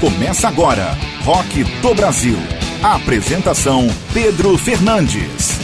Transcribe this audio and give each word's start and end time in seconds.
Começa 0.00 0.46
agora, 0.46 0.96
Rock 1.24 1.64
do 1.82 1.92
Brasil. 1.92 2.36
A 2.80 2.94
apresentação 2.94 3.88
Pedro 4.14 4.56
Fernandes. 4.56 5.58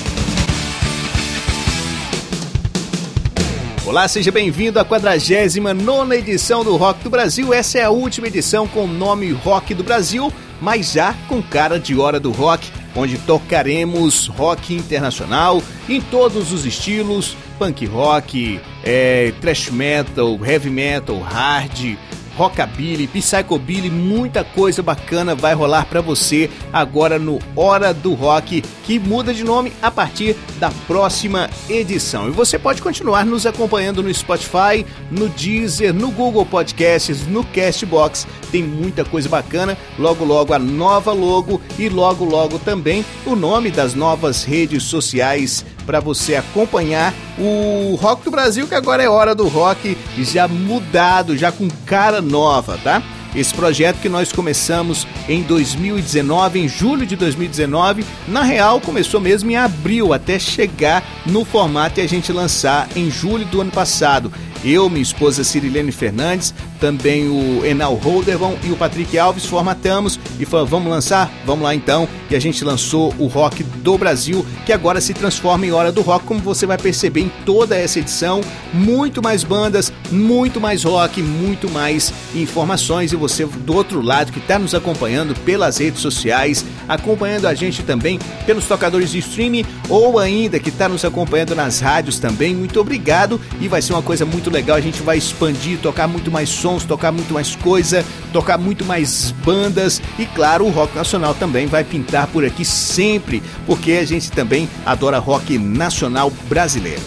Olá, 3.86 4.08
seja 4.08 4.32
bem-vindo 4.32 4.80
à 4.80 4.84
49 4.84 6.16
edição 6.16 6.64
do 6.64 6.74
Rock 6.76 7.04
do 7.04 7.10
Brasil. 7.10 7.54
Essa 7.54 7.78
é 7.78 7.84
a 7.84 7.90
última 7.90 8.26
edição 8.26 8.66
com 8.66 8.86
o 8.86 8.88
nome 8.88 9.30
Rock 9.30 9.72
do 9.72 9.84
Brasil, 9.84 10.32
mas 10.60 10.90
já 10.90 11.14
com 11.28 11.40
cara 11.40 11.78
de 11.78 11.96
hora 11.96 12.18
do 12.18 12.32
rock, 12.32 12.68
onde 12.96 13.18
tocaremos 13.18 14.26
rock 14.26 14.74
internacional 14.74 15.62
em 15.88 16.00
todos 16.00 16.52
os 16.52 16.66
estilos: 16.66 17.36
punk 17.56 17.86
rock, 17.86 18.60
é, 18.82 19.32
thrash 19.40 19.70
metal, 19.70 20.40
heavy 20.44 20.70
metal, 20.70 21.20
hard 21.20 21.96
rockabilly, 22.36 23.06
psychobilly, 23.06 23.90
muita 23.90 24.44
coisa 24.44 24.82
bacana 24.82 25.34
vai 25.34 25.54
rolar 25.54 25.86
para 25.86 26.00
você 26.00 26.50
agora 26.72 27.18
no 27.18 27.38
Hora 27.56 27.94
do 27.94 28.14
Rock, 28.14 28.62
que 28.84 28.98
muda 28.98 29.32
de 29.32 29.44
nome 29.44 29.72
a 29.80 29.90
partir 29.90 30.36
da 30.58 30.70
próxima 30.86 31.48
edição. 31.68 32.28
E 32.28 32.30
você 32.30 32.58
pode 32.58 32.82
continuar 32.82 33.24
nos 33.24 33.46
acompanhando 33.46 34.02
no 34.02 34.12
Spotify, 34.12 34.84
no 35.10 35.28
Deezer, 35.28 35.94
no 35.94 36.10
Google 36.10 36.46
Podcasts, 36.46 37.26
no 37.26 37.44
Castbox. 37.44 38.26
Tem 38.50 38.62
muita 38.62 39.04
coisa 39.04 39.28
bacana. 39.28 39.76
Logo 39.98 40.24
logo 40.24 40.52
a 40.52 40.58
nova 40.58 41.12
logo 41.12 41.60
e 41.78 41.88
logo 41.88 42.24
logo 42.24 42.58
também 42.58 43.04
o 43.26 43.34
nome 43.34 43.70
das 43.70 43.94
novas 43.94 44.44
redes 44.44 44.84
sociais 44.84 45.64
para 45.84 46.00
você 46.00 46.36
acompanhar 46.36 47.14
o 47.38 47.96
Rock 48.00 48.24
do 48.24 48.30
Brasil, 48.30 48.66
que 48.66 48.74
agora 48.74 49.02
é 49.02 49.08
hora 49.08 49.34
do 49.34 49.48
rock, 49.48 49.96
já 50.18 50.48
mudado, 50.48 51.36
já 51.36 51.52
com 51.52 51.68
cara 51.86 52.20
nova, 52.20 52.78
tá? 52.82 53.02
Esse 53.34 53.52
projeto 53.52 54.00
que 54.00 54.08
nós 54.08 54.32
começamos 54.32 55.08
em 55.28 55.42
2019, 55.42 56.60
em 56.60 56.68
julho 56.68 57.04
de 57.04 57.16
2019, 57.16 58.04
na 58.28 58.42
real 58.42 58.80
começou 58.80 59.20
mesmo 59.20 59.50
em 59.50 59.56
abril, 59.56 60.12
até 60.12 60.38
chegar 60.38 61.04
no 61.26 61.44
formato 61.44 61.98
e 61.98 62.02
a 62.02 62.08
gente 62.08 62.32
lançar 62.32 62.88
em 62.94 63.10
julho 63.10 63.44
do 63.46 63.60
ano 63.60 63.72
passado. 63.72 64.32
Eu, 64.64 64.88
minha 64.88 65.02
esposa 65.02 65.42
Cirilene 65.42 65.90
Fernandes, 65.90 66.54
também 66.84 67.26
o 67.30 67.64
Enal 67.64 67.94
Holderman 67.94 68.58
e 68.62 68.70
o 68.70 68.76
Patrick 68.76 69.18
Alves 69.18 69.46
formatamos 69.46 70.20
e 70.38 70.44
falamos, 70.44 70.70
vamos 70.70 70.90
lançar? 70.90 71.32
Vamos 71.46 71.64
lá 71.64 71.74
então. 71.74 72.06
E 72.28 72.36
a 72.36 72.38
gente 72.38 72.62
lançou 72.62 73.14
o 73.18 73.26
Rock 73.26 73.62
do 73.62 73.96
Brasil, 73.96 74.44
que 74.66 74.72
agora 74.72 75.00
se 75.00 75.14
transforma 75.14 75.64
em 75.64 75.72
Hora 75.72 75.90
do 75.90 76.02
Rock, 76.02 76.26
como 76.26 76.40
você 76.40 76.66
vai 76.66 76.76
perceber 76.76 77.22
em 77.22 77.32
toda 77.46 77.74
essa 77.74 78.00
edição. 78.00 78.42
Muito 78.74 79.22
mais 79.22 79.42
bandas, 79.42 79.90
muito 80.10 80.60
mais 80.60 80.84
rock, 80.84 81.22
muito 81.22 81.70
mais 81.70 82.12
informações. 82.34 83.12
E 83.12 83.16
você 83.16 83.46
do 83.46 83.74
outro 83.74 84.02
lado 84.02 84.30
que 84.30 84.38
está 84.38 84.58
nos 84.58 84.74
acompanhando 84.74 85.34
pelas 85.40 85.78
redes 85.78 86.02
sociais, 86.02 86.66
acompanhando 86.86 87.46
a 87.46 87.54
gente 87.54 87.82
também 87.82 88.18
pelos 88.44 88.66
tocadores 88.66 89.10
de 89.10 89.20
streaming 89.20 89.64
ou 89.88 90.18
ainda 90.18 90.58
que 90.60 90.68
está 90.68 90.86
nos 90.86 91.02
acompanhando 91.02 91.54
nas 91.54 91.80
rádios 91.80 92.18
também. 92.18 92.54
Muito 92.54 92.78
obrigado 92.78 93.40
e 93.58 93.68
vai 93.68 93.80
ser 93.80 93.94
uma 93.94 94.02
coisa 94.02 94.26
muito 94.26 94.50
legal. 94.50 94.76
A 94.76 94.82
gente 94.82 95.02
vai 95.02 95.16
expandir, 95.16 95.78
tocar 95.78 96.06
muito 96.06 96.30
mais 96.30 96.50
sons, 96.74 96.84
tocar 96.84 97.12
muito 97.12 97.32
mais 97.32 97.54
coisa, 97.56 98.04
tocar 98.32 98.58
muito 98.58 98.84
mais 98.84 99.32
bandas 99.44 100.00
e, 100.18 100.26
claro, 100.26 100.66
o 100.66 100.70
rock 100.70 100.94
nacional 100.96 101.34
também 101.34 101.66
vai 101.66 101.84
pintar 101.84 102.26
por 102.28 102.44
aqui 102.44 102.64
sempre, 102.64 103.42
porque 103.66 103.92
a 103.92 104.04
gente 104.04 104.30
também 104.32 104.68
adora 104.84 105.18
rock 105.18 105.58
nacional 105.58 106.30
brasileiro. 106.48 107.02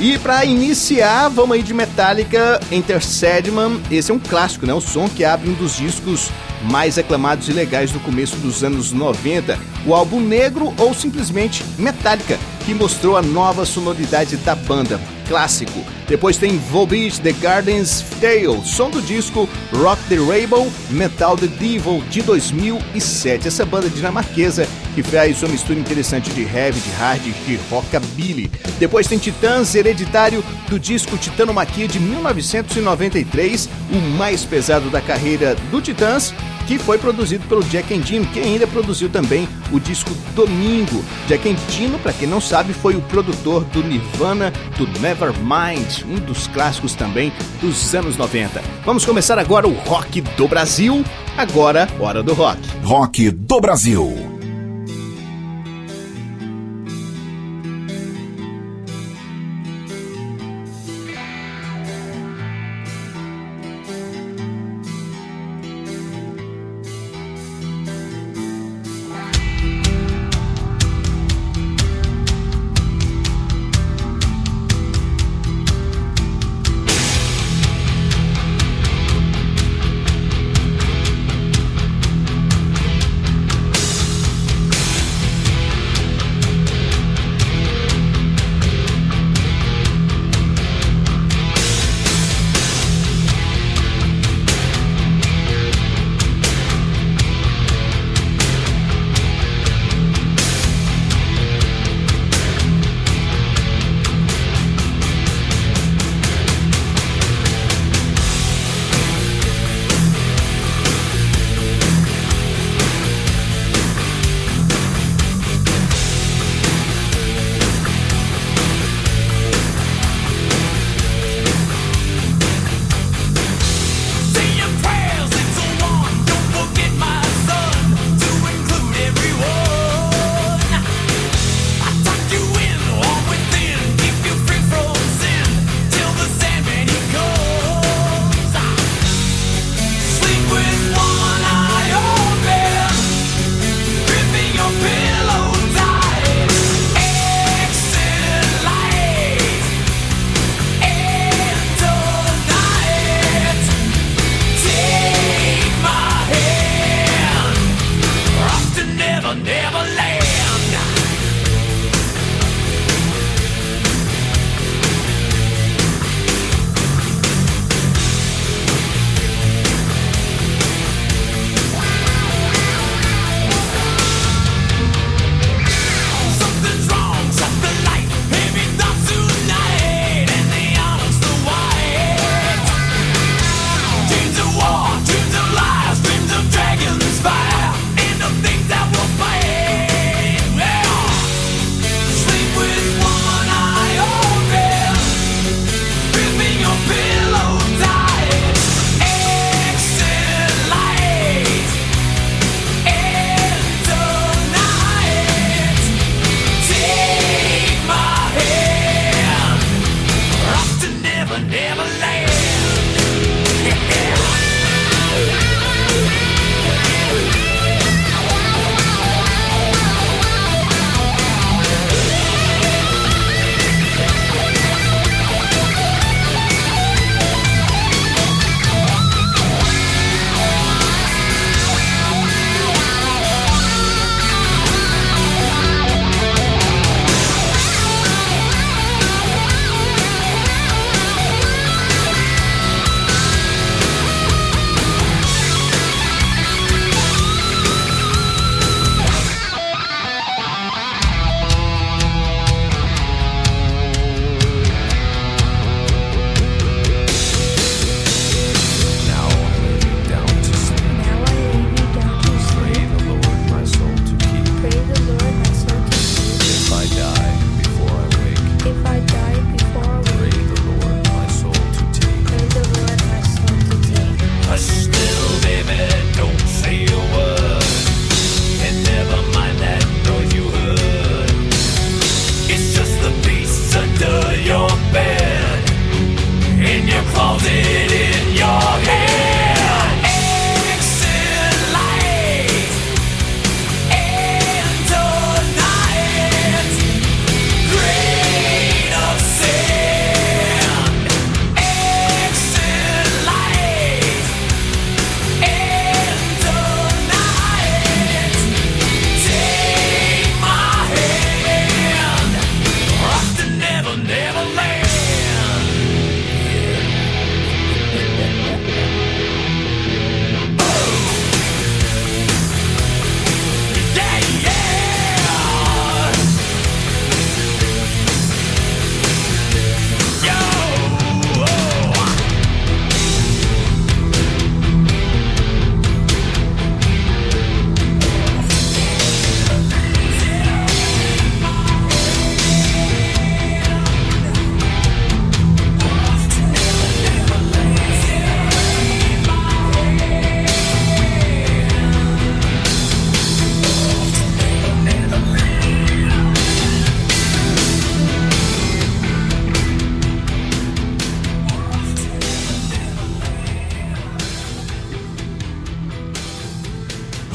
E 0.00 0.18
para 0.18 0.44
iniciar, 0.44 1.28
vamos 1.28 1.54
aí 1.54 1.62
de 1.62 1.74
Metallica, 1.74 2.58
Enter 2.72 3.04
Sandman. 3.04 3.80
Esse 3.90 4.10
é 4.10 4.14
um 4.14 4.18
clássico, 4.18 4.66
né? 4.66 4.72
O 4.72 4.80
som 4.80 5.08
que 5.08 5.22
abre 5.22 5.48
um 5.48 5.54
dos 5.54 5.76
discos 5.76 6.30
mais 6.64 6.98
aclamados 6.98 7.48
e 7.48 7.52
legais 7.52 7.92
do 7.92 8.00
começo 8.00 8.36
dos 8.36 8.64
anos 8.64 8.90
90. 8.90 9.56
O 9.86 9.94
álbum 9.94 10.18
Negro 10.18 10.74
ou 10.78 10.94
simplesmente 10.94 11.62
Metallica, 11.78 12.38
que 12.64 12.74
mostrou 12.74 13.16
a 13.16 13.22
nova 13.22 13.66
sonoridade 13.66 14.36
da 14.38 14.56
banda 14.56 14.98
clássico. 15.32 15.82
Depois 16.06 16.36
tem 16.36 16.58
Volbeat 16.58 17.18
The 17.20 17.32
Garden's 17.32 18.04
Tale, 18.20 18.62
som 18.66 18.90
do 18.90 19.00
disco 19.00 19.48
Rock 19.72 20.02
the 20.10 20.16
Rainbow 20.16 20.70
Metal 20.90 21.36
the 21.38 21.46
Devil 21.46 22.02
de 22.10 22.20
2007. 22.20 23.48
Essa 23.48 23.64
banda 23.64 23.88
dinamarquesa 23.88 24.68
que 24.94 25.02
faz 25.02 25.42
uma 25.42 25.52
mistura 25.52 25.78
interessante 25.78 26.30
de 26.30 26.42
heavy, 26.42 26.80
de 26.80 26.90
hard 26.90 27.26
e 27.26 27.30
de 27.30 27.58
rockabilly. 27.70 28.50
Depois 28.78 29.06
tem 29.06 29.18
Titãs 29.18 29.74
Hereditário 29.74 30.44
do 30.68 30.78
disco 30.78 31.16
Titanomaquia 31.16 31.88
de 31.88 31.98
1993, 31.98 33.68
o 33.92 34.00
mais 34.16 34.44
pesado 34.44 34.90
da 34.90 35.00
carreira 35.00 35.54
do 35.70 35.80
Titãs 35.80 36.34
que 36.66 36.78
foi 36.78 36.98
produzido 36.98 37.46
pelo 37.48 37.62
Jack 37.64 37.92
Endino, 37.92 38.26
que 38.26 38.40
ainda 38.40 38.66
produziu 38.66 39.08
também 39.08 39.48
o 39.70 39.80
disco 39.80 40.10
Domingo. 40.34 41.04
Jack 41.28 41.48
Endino, 41.48 41.98
para 41.98 42.12
quem 42.12 42.28
não 42.28 42.40
sabe, 42.40 42.72
foi 42.72 42.96
o 42.96 43.02
produtor 43.02 43.64
do 43.64 43.82
Nirvana, 43.82 44.52
do 44.76 44.86
Nevermind, 45.00 46.04
um 46.08 46.16
dos 46.16 46.46
clássicos 46.46 46.94
também 46.94 47.32
dos 47.60 47.94
anos 47.94 48.16
90. 48.16 48.62
Vamos 48.84 49.04
começar 49.04 49.38
agora 49.38 49.66
o 49.66 49.74
Rock 49.74 50.20
do 50.20 50.48
Brasil. 50.48 51.04
Agora, 51.36 51.88
hora 51.98 52.22
do 52.22 52.34
rock. 52.34 52.60
Rock 52.82 53.30
do 53.30 53.60
Brasil. 53.60 54.31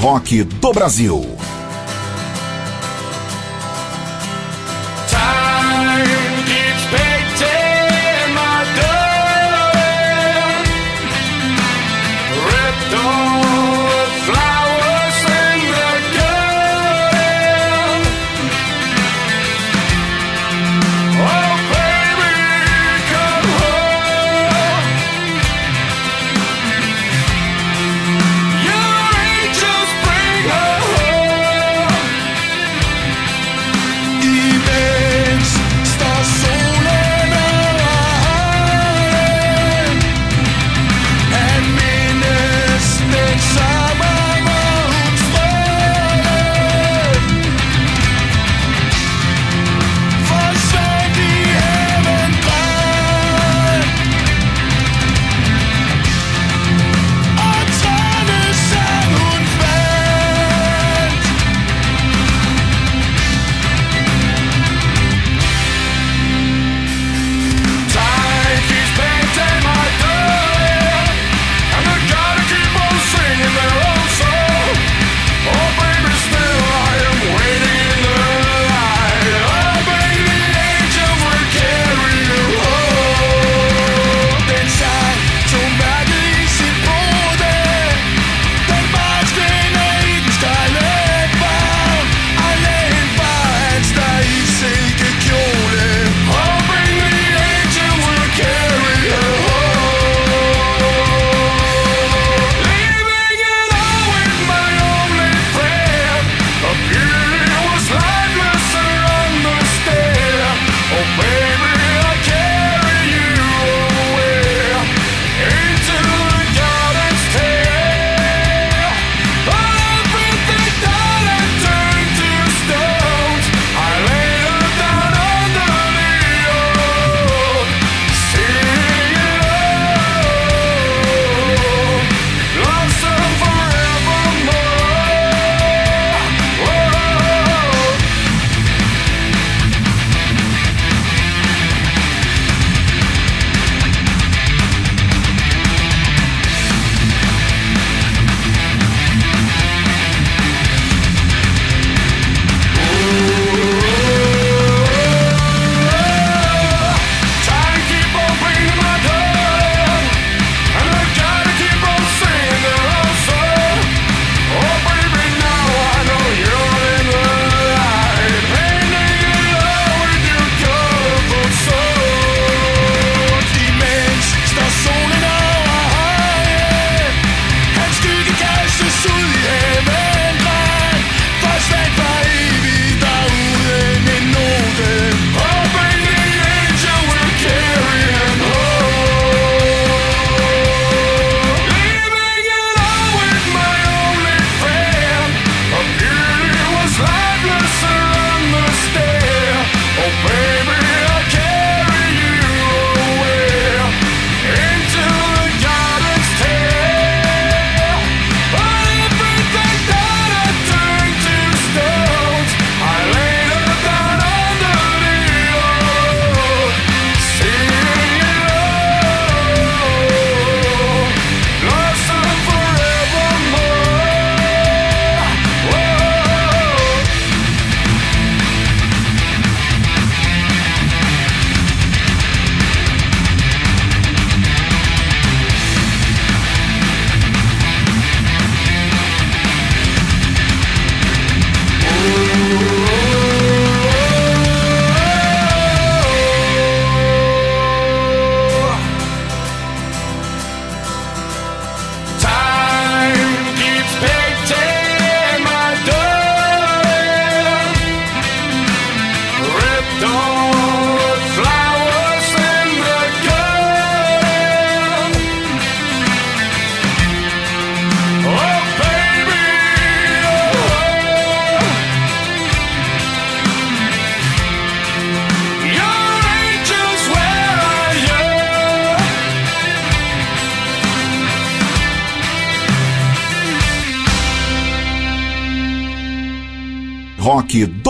Rock 0.07 0.45
do 0.61 0.71
Brasil. 0.71 1.46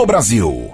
Brasil. 0.08 0.67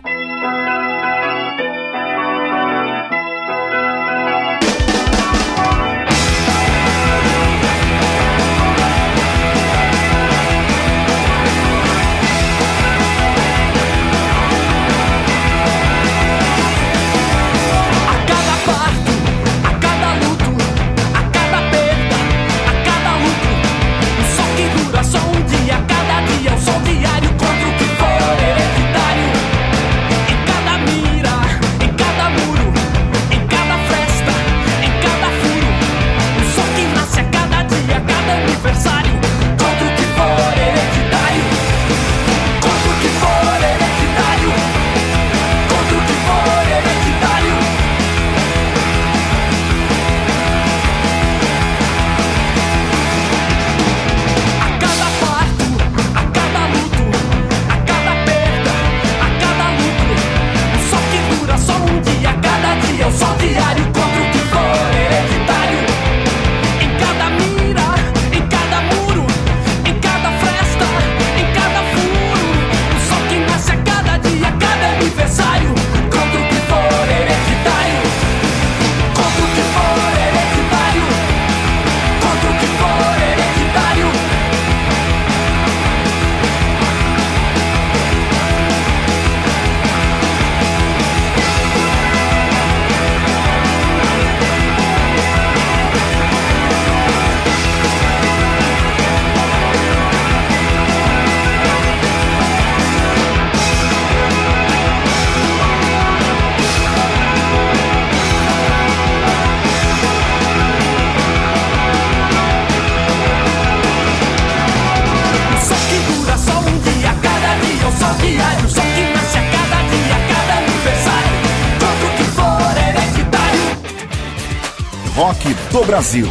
Brasil. 125.85 126.27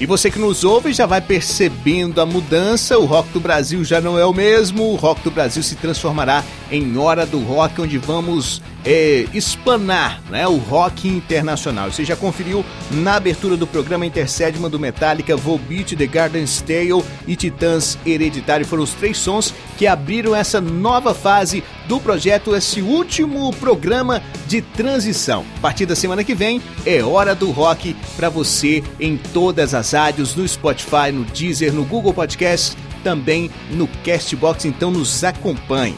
E 0.00 0.06
você 0.06 0.30
que 0.30 0.38
nos 0.38 0.64
ouve 0.64 0.92
já 0.92 1.04
vai 1.04 1.20
percebendo 1.20 2.20
a 2.20 2.26
mudança. 2.26 2.98
O 2.98 3.04
Rock 3.04 3.28
do 3.30 3.40
Brasil 3.40 3.84
já 3.84 4.00
não 4.00 4.18
é 4.18 4.24
o 4.24 4.32
mesmo. 4.32 4.92
O 4.92 4.96
Rock 4.96 5.20
do 5.22 5.30
Brasil 5.30 5.62
se 5.62 5.74
transformará 5.74 6.42
em 6.70 6.96
Hora 6.96 7.26
do 7.26 7.38
Rock, 7.40 7.82
onde 7.82 7.98
vamos 7.98 8.62
é, 8.84 9.26
espanar 9.32 10.20
né, 10.30 10.46
o 10.46 10.56
rock 10.56 11.08
internacional. 11.08 11.90
Você 11.90 12.04
já 12.04 12.16
conferiu 12.16 12.64
na 12.90 13.14
abertura 13.16 13.56
do 13.56 13.66
programa 13.66 14.06
Intercedman 14.06 14.70
do 14.70 14.78
Metallica, 14.78 15.36
Volbeat, 15.36 15.96
The 15.96 16.06
Garden's 16.06 16.60
Tale 16.60 17.04
e 17.26 17.36
Titãs 17.36 17.98
Hereditário 18.04 18.66
foram 18.66 18.82
os 18.82 18.92
três 18.92 19.18
sons 19.18 19.54
que 19.76 19.86
abriram 19.86 20.34
essa 20.34 20.60
nova 20.60 21.14
fase 21.14 21.62
do 21.86 22.00
projeto, 22.00 22.54
esse 22.54 22.80
último 22.80 23.52
programa 23.54 24.22
de 24.46 24.62
transição. 24.62 25.44
A 25.58 25.60
partir 25.60 25.86
da 25.86 25.96
semana 25.96 26.24
que 26.24 26.34
vem 26.34 26.62
é 26.86 27.02
Hora 27.02 27.34
do 27.34 27.50
Rock 27.50 27.96
para 28.16 28.28
você 28.28 28.82
em 28.98 29.16
todas 29.16 29.74
as 29.74 29.92
rádios, 29.92 30.34
no 30.34 30.46
Spotify, 30.46 31.10
no 31.12 31.24
Deezer, 31.24 31.72
no 31.72 31.84
Google 31.84 32.14
Podcast, 32.14 32.76
também 33.02 33.50
no 33.70 33.88
Castbox, 34.04 34.66
então 34.66 34.90
nos 34.90 35.24
acompanhe 35.24 35.96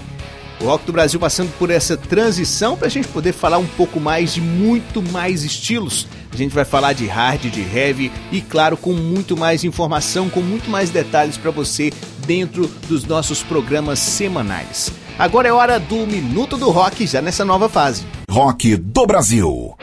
o 0.63 0.67
Rock 0.67 0.87
do 0.87 0.93
Brasil 0.93 1.19
passando 1.19 1.51
por 1.59 1.71
essa 1.71 1.97
transição 1.97 2.77
para 2.77 2.87
a 2.87 2.91
gente 2.91 3.09
poder 3.09 3.33
falar 3.33 3.59
um 3.59 3.67
pouco 3.67 3.99
mais 3.99 4.33
de 4.33 4.41
muito 4.41 5.03
mais 5.03 5.43
estilos. 5.43 6.07
A 6.33 6.37
gente 6.37 6.55
vai 6.55 6.65
falar 6.65 6.93
de 6.93 7.07
hard, 7.07 7.51
de 7.51 7.61
heavy 7.61 8.13
e, 8.31 8.41
claro, 8.41 8.77
com 8.77 8.93
muito 8.93 9.37
mais 9.37 9.65
informação, 9.65 10.31
com 10.31 10.41
muito 10.41 10.71
mais 10.71 10.89
detalhes 10.89 11.37
para 11.37 11.51
você 11.51 11.93
dentro 12.27 12.69
dos 12.89 13.05
nossos 13.05 13.43
programas 13.43 13.99
semanais. 13.99 14.93
Agora 15.19 15.49
é 15.49 15.53
hora 15.53 15.79
do 15.79 16.07
Minuto 16.07 16.57
do 16.57 16.71
Rock, 16.71 17.07
já 17.07 17.21
nessa 17.21 17.45
nova 17.45 17.69
fase. 17.69 18.05
Rock 18.31 18.77
do 18.77 19.05
Brasil. 19.05 19.77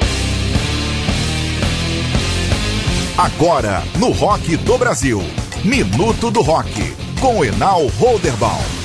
Agora, 3.17 3.83
no 4.00 4.12
Rock 4.12 4.55
do 4.55 4.77
Brasil. 4.77 5.21
Minuto 5.63 6.31
do 6.31 6.41
Rock, 6.41 6.71
com 7.19 7.43
Enal 7.43 7.86
Holderbaum. 8.00 8.78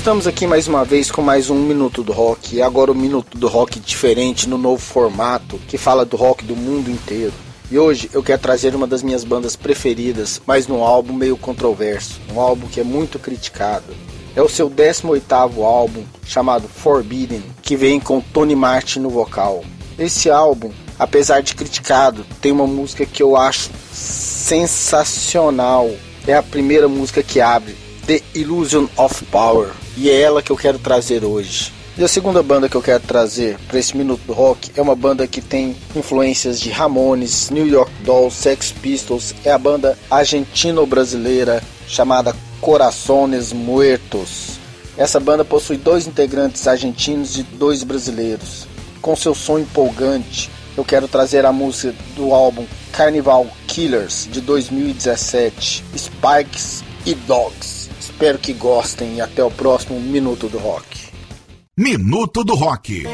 Estamos 0.00 0.26
aqui 0.26 0.46
mais 0.46 0.66
uma 0.66 0.82
vez 0.82 1.10
com 1.10 1.20
mais 1.20 1.50
um 1.50 1.56
Minuto 1.56 2.02
do 2.02 2.10
Rock. 2.10 2.56
E 2.56 2.62
agora 2.62 2.90
o 2.90 2.94
Minuto 2.94 3.36
do 3.36 3.46
Rock 3.46 3.78
diferente, 3.78 4.48
no 4.48 4.56
novo 4.56 4.80
formato, 4.80 5.60
que 5.68 5.76
fala 5.76 6.06
do 6.06 6.16
rock 6.16 6.42
do 6.42 6.56
mundo 6.56 6.90
inteiro. 6.90 7.34
E 7.70 7.78
hoje 7.78 8.08
eu 8.14 8.22
quero 8.22 8.40
trazer 8.40 8.74
uma 8.74 8.86
das 8.86 9.02
minhas 9.02 9.24
bandas 9.24 9.56
preferidas, 9.56 10.40
mas 10.46 10.66
num 10.66 10.82
álbum 10.82 11.12
meio 11.12 11.36
controverso, 11.36 12.18
um 12.32 12.40
álbum 12.40 12.66
que 12.66 12.80
é 12.80 12.82
muito 12.82 13.18
criticado. 13.18 13.92
É 14.34 14.40
o 14.40 14.48
seu 14.48 14.70
18º 14.70 15.62
álbum, 15.62 16.02
chamado 16.24 16.66
Forbidden, 16.66 17.42
que 17.60 17.76
vem 17.76 18.00
com 18.00 18.22
Tony 18.22 18.56
Martin 18.56 19.00
no 19.00 19.10
vocal. 19.10 19.62
Esse 19.98 20.30
álbum, 20.30 20.72
apesar 20.98 21.42
de 21.42 21.54
criticado, 21.54 22.24
tem 22.40 22.52
uma 22.52 22.66
música 22.66 23.04
que 23.04 23.22
eu 23.22 23.36
acho 23.36 23.68
sensacional. 23.92 25.90
É 26.26 26.32
a 26.32 26.42
primeira 26.42 26.88
música 26.88 27.22
que 27.22 27.38
abre, 27.38 27.76
The 28.06 28.22
Illusion 28.34 28.86
of 28.96 29.26
Power. 29.26 29.68
E 29.96 30.08
é 30.08 30.20
ela 30.20 30.42
que 30.42 30.50
eu 30.50 30.56
quero 30.56 30.78
trazer 30.78 31.24
hoje. 31.24 31.72
E 31.98 32.04
a 32.04 32.08
segunda 32.08 32.42
banda 32.42 32.68
que 32.68 32.76
eu 32.76 32.82
quero 32.82 33.02
trazer 33.02 33.58
para 33.68 33.78
esse 33.78 33.96
minuto 33.96 34.22
do 34.26 34.32
rock 34.32 34.70
é 34.74 34.80
uma 34.80 34.94
banda 34.94 35.26
que 35.26 35.42
tem 35.42 35.76
influências 35.94 36.60
de 36.60 36.70
Ramones, 36.70 37.50
New 37.50 37.66
York 37.66 37.92
Dolls, 38.04 38.36
Sex 38.36 38.72
Pistols. 38.72 39.34
É 39.44 39.50
a 39.50 39.58
banda 39.58 39.98
argentino-brasileira 40.10 41.62
chamada 41.86 42.34
Corazones 42.60 43.52
Muertos. 43.52 44.58
Essa 44.96 45.18
banda 45.18 45.44
possui 45.44 45.76
dois 45.76 46.06
integrantes 46.06 46.66
argentinos 46.68 47.36
e 47.36 47.42
dois 47.42 47.82
brasileiros. 47.82 48.66
Com 49.02 49.16
seu 49.16 49.34
som 49.34 49.58
empolgante, 49.58 50.50
eu 50.76 50.84
quero 50.84 51.08
trazer 51.08 51.44
a 51.44 51.52
música 51.52 51.94
do 52.14 52.32
álbum 52.32 52.66
Carnival 52.92 53.46
Killers 53.66 54.28
de 54.30 54.40
2017, 54.40 55.84
Spikes 55.96 56.84
e 57.04 57.14
Dogs. 57.14 57.79
Espero 58.20 58.38
que 58.38 58.52
gostem 58.52 59.16
e 59.16 59.20
até 59.22 59.42
o 59.42 59.50
próximo 59.50 59.98
Minuto 59.98 60.46
do 60.46 60.58
Rock. 60.58 61.08
Minuto 61.74 62.44
do 62.44 62.54
Rock. 62.54 63.04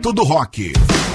Minuto 0.00 0.12
do 0.14 0.24
Rock. 0.24 1.09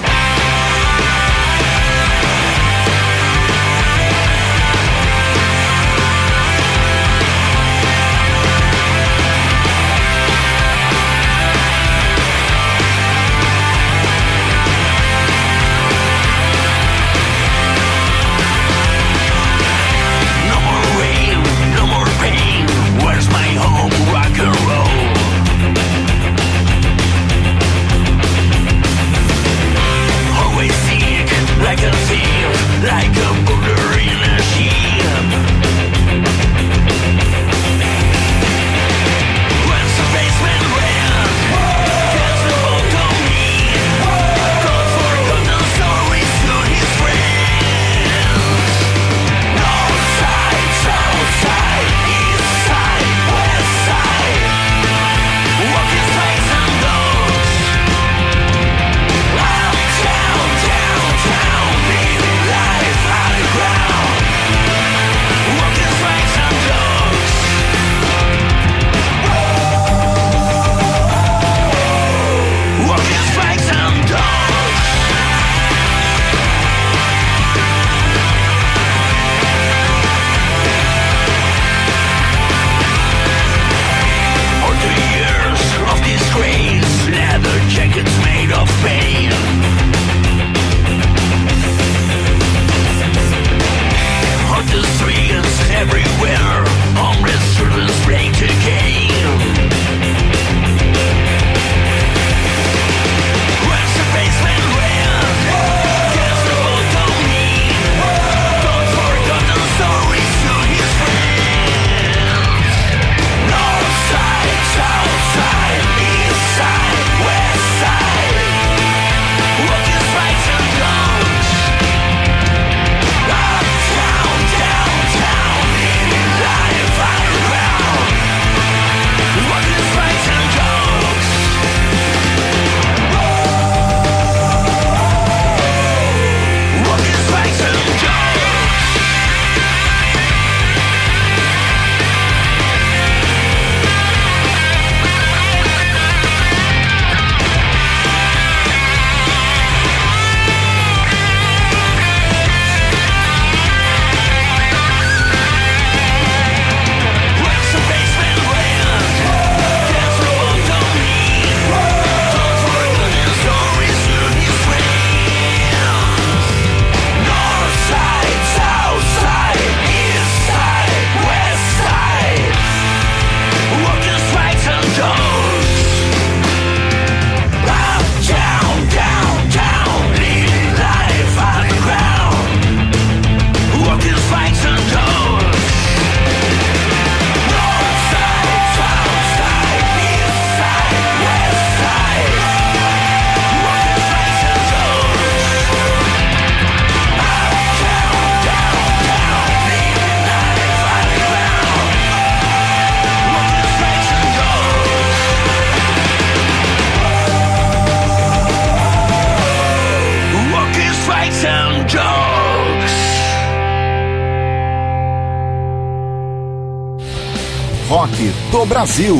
Brasil. 218.75 219.15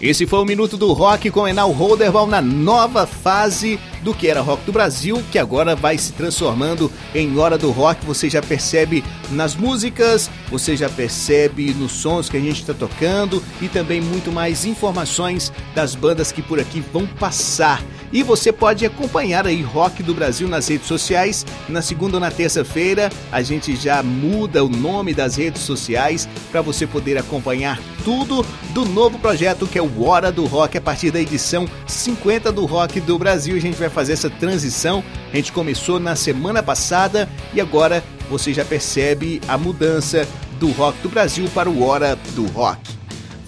Esse 0.00 0.26
foi 0.26 0.40
o 0.40 0.44
Minuto 0.44 0.76
do 0.76 0.92
Rock 0.92 1.30
com 1.30 1.46
Enal 1.46 1.70
Holderbaum 1.70 2.26
na 2.26 2.42
nova 2.42 3.06
fase 3.06 3.78
do 4.02 4.12
que 4.12 4.26
era 4.26 4.40
Rock 4.40 4.64
do 4.64 4.72
Brasil, 4.72 5.22
que 5.30 5.38
agora 5.38 5.76
vai 5.76 5.96
se 5.96 6.12
transformando 6.14 6.90
em 7.14 7.38
Hora 7.38 7.56
do 7.56 7.70
Rock. 7.70 8.04
Você 8.04 8.28
já 8.28 8.42
percebe 8.42 9.04
nas 9.30 9.54
músicas, 9.54 10.28
você 10.50 10.76
já 10.76 10.88
percebe 10.88 11.72
nos 11.74 11.92
sons 11.92 12.28
que 12.28 12.38
a 12.38 12.40
gente 12.40 12.60
está 12.60 12.74
tocando 12.74 13.40
e 13.62 13.68
também 13.68 14.00
muito 14.00 14.32
mais 14.32 14.64
informações 14.64 15.52
das 15.72 15.94
bandas 15.94 16.32
que 16.32 16.42
por 16.42 16.58
aqui 16.58 16.80
vão 16.92 17.06
passar. 17.06 17.80
E 18.12 18.22
você 18.22 18.52
pode 18.52 18.84
acompanhar 18.84 19.46
aí 19.46 19.62
Rock 19.62 20.02
do 20.02 20.14
Brasil 20.14 20.48
nas 20.48 20.68
redes 20.68 20.86
sociais. 20.86 21.46
Na 21.68 21.80
segunda 21.80 22.16
ou 22.16 22.20
na 22.20 22.30
terça-feira, 22.30 23.10
a 23.30 23.40
gente 23.40 23.76
já 23.76 24.02
muda 24.02 24.64
o 24.64 24.68
nome 24.68 25.14
das 25.14 25.36
redes 25.36 25.62
sociais 25.62 26.28
para 26.50 26.60
você 26.60 26.86
poder 26.86 27.16
acompanhar 27.16 27.78
tudo 28.04 28.44
do 28.70 28.84
novo 28.84 29.18
projeto 29.18 29.66
que 29.66 29.78
é 29.78 29.82
o 29.82 30.02
Hora 30.02 30.32
do 30.32 30.46
Rock 30.46 30.76
a 30.76 30.80
partir 30.80 31.10
da 31.10 31.20
edição 31.20 31.68
50 31.86 32.50
do 32.50 32.66
Rock 32.66 33.00
do 33.00 33.18
Brasil. 33.18 33.56
A 33.56 33.60
gente 33.60 33.76
vai 33.76 33.88
fazer 33.88 34.14
essa 34.14 34.28
transição. 34.30 35.04
A 35.32 35.36
gente 35.36 35.52
começou 35.52 36.00
na 36.00 36.16
semana 36.16 36.62
passada 36.62 37.28
e 37.54 37.60
agora 37.60 38.02
você 38.28 38.52
já 38.52 38.64
percebe 38.64 39.40
a 39.46 39.56
mudança 39.56 40.26
do 40.58 40.70
Rock 40.72 40.98
do 41.00 41.08
Brasil 41.08 41.48
para 41.54 41.70
o 41.70 41.82
Hora 41.82 42.16
do 42.34 42.46
Rock. 42.46 42.99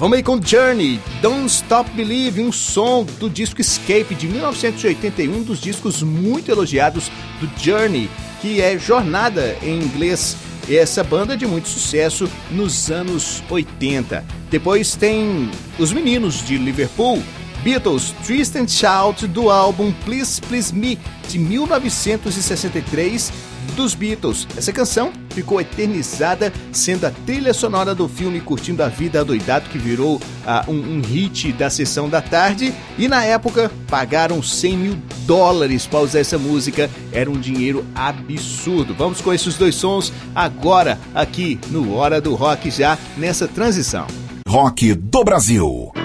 Vamos 0.03 0.17
aí 0.17 0.23
com 0.25 0.43
Journey, 0.43 1.01
Don't 1.21 1.47
Stop 1.47 1.89
Believe, 1.93 2.43
um 2.43 2.51
som 2.51 3.07
do 3.21 3.31
disco 3.31 3.61
Escape 3.61 4.17
de 4.17 4.27
1981, 4.27 5.33
um 5.33 5.45
dos 5.45 5.61
discos 5.61 6.03
muito 6.03 6.51
elogiados 6.51 7.09
do 7.41 7.49
Journey, 7.57 8.11
que 8.41 8.61
é 8.61 8.77
Jornada 8.77 9.57
em 9.63 9.81
inglês. 9.81 10.37
Essa 10.69 11.05
banda 11.05 11.37
de 11.37 11.47
muito 11.47 11.69
sucesso 11.69 12.29
nos 12.51 12.91
anos 12.91 13.45
80. 13.49 14.25
Depois 14.51 14.97
tem 14.97 15.49
os 15.79 15.93
meninos 15.93 16.45
de 16.45 16.59
Liverpool, 16.59 17.23
Beatles 17.63 18.13
Twist 18.27 18.59
and 18.59 18.67
Shout 18.67 19.27
do 19.29 19.49
álbum 19.49 19.93
Please 20.05 20.41
Please 20.41 20.75
Me 20.75 20.99
de 21.29 21.39
1963 21.39 23.33
dos 23.77 23.95
Beatles. 23.95 24.49
Essa 24.57 24.73
canção 24.73 25.13
ficou 25.31 25.61
eternizada, 25.61 26.53
sendo 26.73 27.07
a 27.07 27.11
trilha 27.11 27.55
sonora 27.55 27.95
do 27.95 28.09
filme 28.09 28.41
Curtindo 28.41 28.83
a 28.83 28.89
Vida 28.89 29.21
Adoidado, 29.21 29.71
que 29.71 29.79
virou 29.79 30.17
uh, 30.17 30.71
um, 30.71 30.99
um, 30.99 31.01
hit 31.01 31.53
da 31.53 31.71
sessão 31.71 32.09
da 32.09 32.21
tarde. 32.21 32.75
E 32.99 33.07
na 33.07 33.25
época 33.25 33.71
pagaram 33.89 34.43
100 34.43 34.77
mil 34.77 34.99
dólares 35.25 35.87
para 35.87 36.01
usar 36.01 36.19
essa 36.19 36.39
música, 36.39 36.91
era 37.13 37.31
um 37.31 37.39
dinheiro 37.39 37.87
absurdo. 37.95 38.93
Vamos 38.93 39.21
com 39.21 39.33
esses 39.33 39.55
dois 39.55 39.77
sons 39.77 40.13
agora, 40.35 40.99
aqui 41.15 41.61
no 41.71 41.95
Hora 41.95 42.21
do 42.21 42.35
Rock, 42.35 42.71
já 42.71 42.99
nessa 43.17 43.47
transição. 43.47 44.07
Rock 44.49 44.95
do 44.95 45.25
Brasil. 45.25 46.02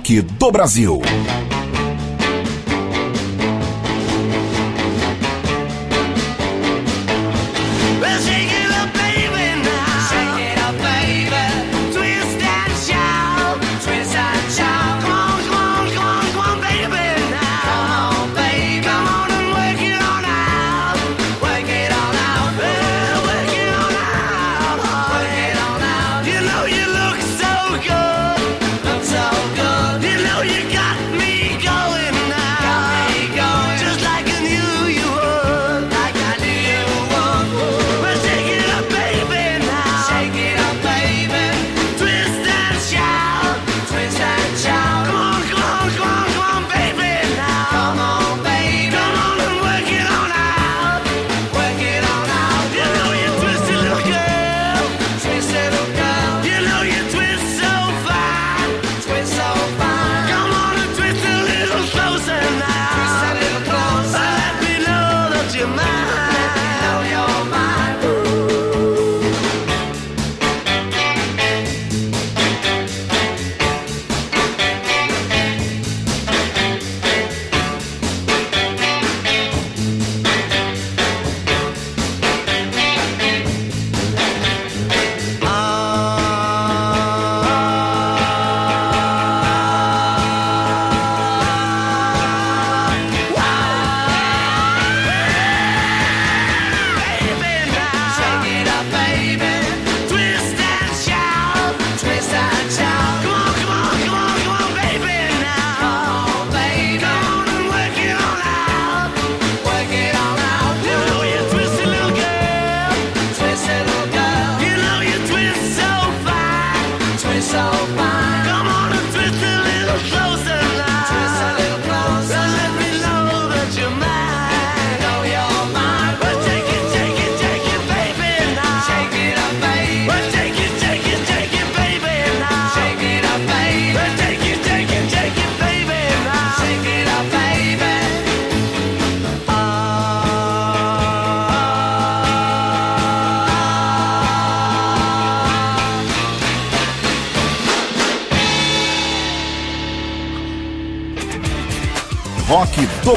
Rock 0.00 0.22
do 0.22 0.50
Brasil. 0.50 1.49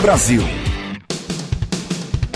Brasil. 0.04 0.44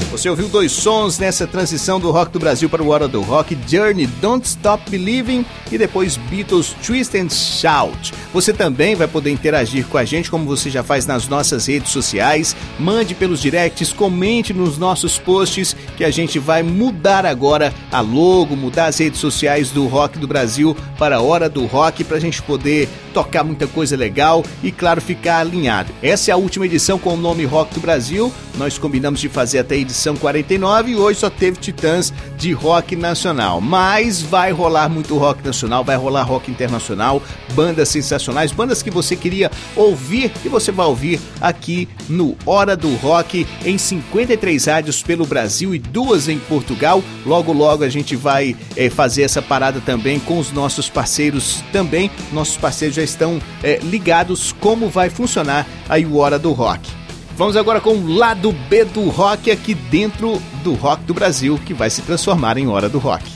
Você 0.10 0.30
ouviu 0.30 0.48
dois 0.48 0.72
sons 0.72 1.20
nessa 1.20 1.46
transição 1.46 2.00
do 2.00 2.10
rock 2.12 2.32
do 2.32 2.40
Brasil 2.40 2.70
para 2.70 2.82
o 2.82 2.88
Hora 2.88 3.10
do 3.10 3.22
Rock: 3.22 3.58
Journey, 3.68 4.08
Don't 4.22 4.48
Stop 4.48 4.90
Believing 4.90 5.46
e 5.70 5.78
depois 5.78 6.16
Beatles 6.16 6.74
Twist 6.82 7.18
and 7.18 7.30
Shout. 7.30 8.14
Você 8.34 8.54
também 8.54 8.96
vai 8.96 9.06
poder 9.06 9.32
interagir 9.32 9.86
com 9.88 9.98
a 9.98 10.06
gente, 10.06 10.32
como 10.32 10.46
você 10.46 10.70
já 10.70 10.82
faz 10.82 11.06
nas 11.06 11.28
nossas 11.28 11.68
redes 11.68 11.92
sociais. 11.92 12.56
Mande 12.80 13.14
pelos 13.14 13.42
directs, 13.42 13.92
comente 13.92 14.54
nos 14.54 14.78
nossos 14.78 15.20
posts, 15.20 15.76
que 15.98 16.06
a 16.06 16.10
gente 16.10 16.40
vai 16.40 16.64
mudar 16.64 17.26
agora 17.26 17.74
a 17.92 18.00
logo, 18.00 18.56
mudar 18.56 18.86
as 18.86 18.98
redes 18.98 19.20
sociais 19.20 19.72
do 19.72 19.88
Rock 19.88 20.18
do 20.18 20.26
Brasil 20.26 20.76
para 20.98 21.18
a 21.18 21.22
Hora 21.22 21.50
do 21.50 21.66
Rock, 21.66 22.06
para 22.06 22.16
a 22.16 22.22
gente 22.22 22.42
poder 22.42 22.88
tocar 23.18 23.44
muita 23.44 23.66
coisa 23.66 23.98
legal 23.98 24.44
e, 24.62 24.72
claro, 24.72 25.02
ficar 25.02 25.40
alinhado. 25.40 25.92
Essa 26.04 26.30
é 26.30 26.34
a 26.36 26.38
última 26.38 26.68
edição 26.68 27.00
com 27.00 27.16
o 27.16 27.18
nome 27.18 27.46
Rock 27.46 27.74
do 27.74 27.80
Brasil. 27.80 28.32
Nós 28.58 28.78
combinamos 28.78 29.20
de 29.20 29.30
fazer 29.30 29.60
até 29.60 29.76
a 29.76 29.78
edição 29.78 30.08
edição 30.08 30.16
49 30.16 30.92
e 30.92 30.96
hoje 30.96 31.20
só 31.20 31.30
teve 31.30 31.58
Titãs 31.58 32.14
de 32.38 32.52
rock 32.54 32.96
nacional. 32.96 33.60
Mas 33.60 34.22
vai 34.22 34.52
rolar 34.52 34.90
muito 34.90 35.18
rock 35.18 35.44
nacional, 35.44 35.84
vai 35.84 35.96
rolar 35.96 36.24
rock 36.24 36.52
internacional, 36.52 37.22
bandas 37.54 37.90
sensacionais, 37.90 38.52
bandas 38.52 38.82
que 38.82 38.92
você 38.92 39.16
queria 39.16 39.52
ouvir 39.76 40.32
e 40.46 40.50
você 40.50 40.72
vai 40.72 40.86
ouvir 40.86 41.20
aqui 41.42 41.90
no 42.08 42.38
Hora 42.46 42.76
do 42.78 42.94
Rock 42.96 43.48
em 43.66 43.78
53 43.78 44.66
rádios 44.66 45.02
pelo 45.02 45.26
Brasil 45.26 45.74
e 45.74 45.80
duas 45.80 46.28
em 46.28 46.38
Portugal. 46.40 47.04
Logo, 47.26 47.52
logo 47.52 47.84
a 47.84 47.90
gente 47.90 48.16
vai 48.16 48.56
é, 48.76 48.90
fazer 48.90 49.24
essa 49.24 49.42
parada 49.42 49.82
também 49.82 50.20
com 50.20 50.38
os 50.38 50.52
nossos 50.52 50.90
parceiros 50.90 51.64
também. 51.72 52.12
Nossos 52.32 52.56
parceiros 52.58 52.96
já 52.96 53.04
estão 53.04 53.42
é, 53.64 53.80
ligados 53.80 54.54
como 54.60 54.90
vai 54.90 55.10
funcionar 55.10 55.68
aí 55.90 56.06
o 56.06 56.18
Hora 56.18 56.38
do 56.38 56.52
Rock. 56.52 56.97
Vamos 57.38 57.56
agora 57.56 57.80
com 57.80 57.92
o 57.92 58.16
lado 58.16 58.52
B 58.52 58.84
do 58.84 59.10
rock 59.10 59.52
aqui 59.52 59.76
dentro 59.76 60.42
do 60.64 60.74
Rock 60.74 61.04
do 61.04 61.14
Brasil, 61.14 61.60
que 61.64 61.72
vai 61.72 61.88
se 61.88 62.02
transformar 62.02 62.58
em 62.58 62.68
Hora 62.68 62.90
do 62.90 62.98
Rock. 62.98 63.32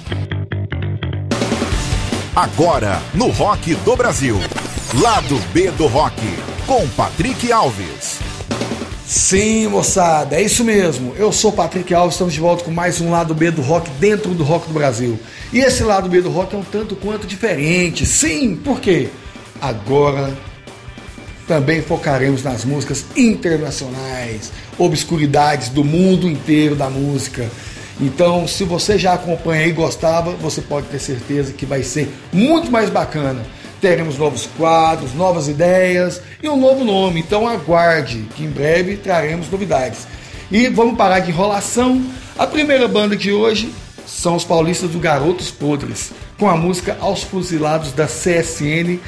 Agora, 2.36 3.00
no 3.14 3.28
Rock 3.28 3.76
do 3.76 3.96
Brasil, 3.96 4.40
lado 5.00 5.40
B 5.54 5.70
do 5.70 5.86
rock, 5.86 6.20
com 6.66 6.88
Patrick 6.90 7.52
Alves. 7.52 8.18
Sim, 9.06 9.68
moçada, 9.68 10.36
é 10.36 10.42
isso 10.42 10.64
mesmo. 10.64 11.14
Eu 11.16 11.32
sou 11.32 11.52
Patrick 11.52 11.94
Alves, 11.94 12.16
estamos 12.16 12.34
de 12.34 12.40
volta 12.40 12.64
com 12.64 12.72
mais 12.72 13.00
um 13.00 13.12
lado 13.12 13.36
B 13.36 13.52
do 13.52 13.62
rock 13.62 13.88
dentro 14.00 14.34
do 14.34 14.44
Rock 14.44 14.68
do 14.68 14.74
Brasil. 14.74 15.20
E 15.54 15.60
esse 15.60 15.84
lado 15.84 16.10
B 16.10 16.22
do 16.22 16.32
rock 16.32 16.56
é 16.56 16.58
um 16.58 16.64
tanto 16.64 16.96
quanto 16.96 17.28
diferente. 17.28 18.08
Sim, 18.08 18.56
por 18.56 18.80
quê? 18.80 19.10
Agora 19.62 20.36
também 21.52 21.82
focaremos 21.82 22.44
nas 22.44 22.64
músicas 22.64 23.04
internacionais, 23.14 24.54
obscuridades 24.78 25.68
do 25.68 25.84
mundo 25.84 26.30
inteiro 26.30 26.78
da 26.78 26.90
música. 26.90 27.52
Então, 28.00 28.48
se 28.48 28.64
você 28.64 28.98
já 28.98 29.16
acompanha 29.16 29.68
e 29.68 29.74
gostava, 29.74 30.32
você 30.32 30.62
pode 30.62 30.88
ter 30.88 31.00
certeza 31.00 31.52
que 31.52 31.66
vai 31.66 31.84
ser 31.84 32.10
muito 32.32 32.72
mais 32.72 32.90
bacana. 32.90 33.46
Teremos 33.82 34.18
novos 34.18 34.48
quadros, 34.58 35.14
novas 35.14 35.50
ideias 35.50 36.22
e 36.42 36.48
um 36.48 36.56
novo 36.56 36.86
nome. 36.86 37.20
Então, 37.20 37.46
aguarde 37.46 38.26
que 38.34 38.46
em 38.46 38.50
breve 38.50 38.96
traremos 38.96 39.52
novidades. 39.52 40.08
E 40.50 40.70
vamos 40.70 40.96
parar 40.96 41.20
de 41.20 41.32
enrolação. 41.32 42.02
A 42.40 42.48
primeira 42.48 42.88
banda 42.88 43.14
de 43.14 43.34
hoje 43.34 43.74
são 44.08 44.38
os 44.38 44.46
paulistas 44.46 44.92
do 44.92 45.00
Garotos 45.00 45.52
Podres, 45.52 46.14
com 46.40 46.50
a 46.50 46.56
música 46.56 46.96
Aos 47.02 47.24
Fuzilados 47.24 47.92
da 47.92 48.06
CSN 48.06 49.02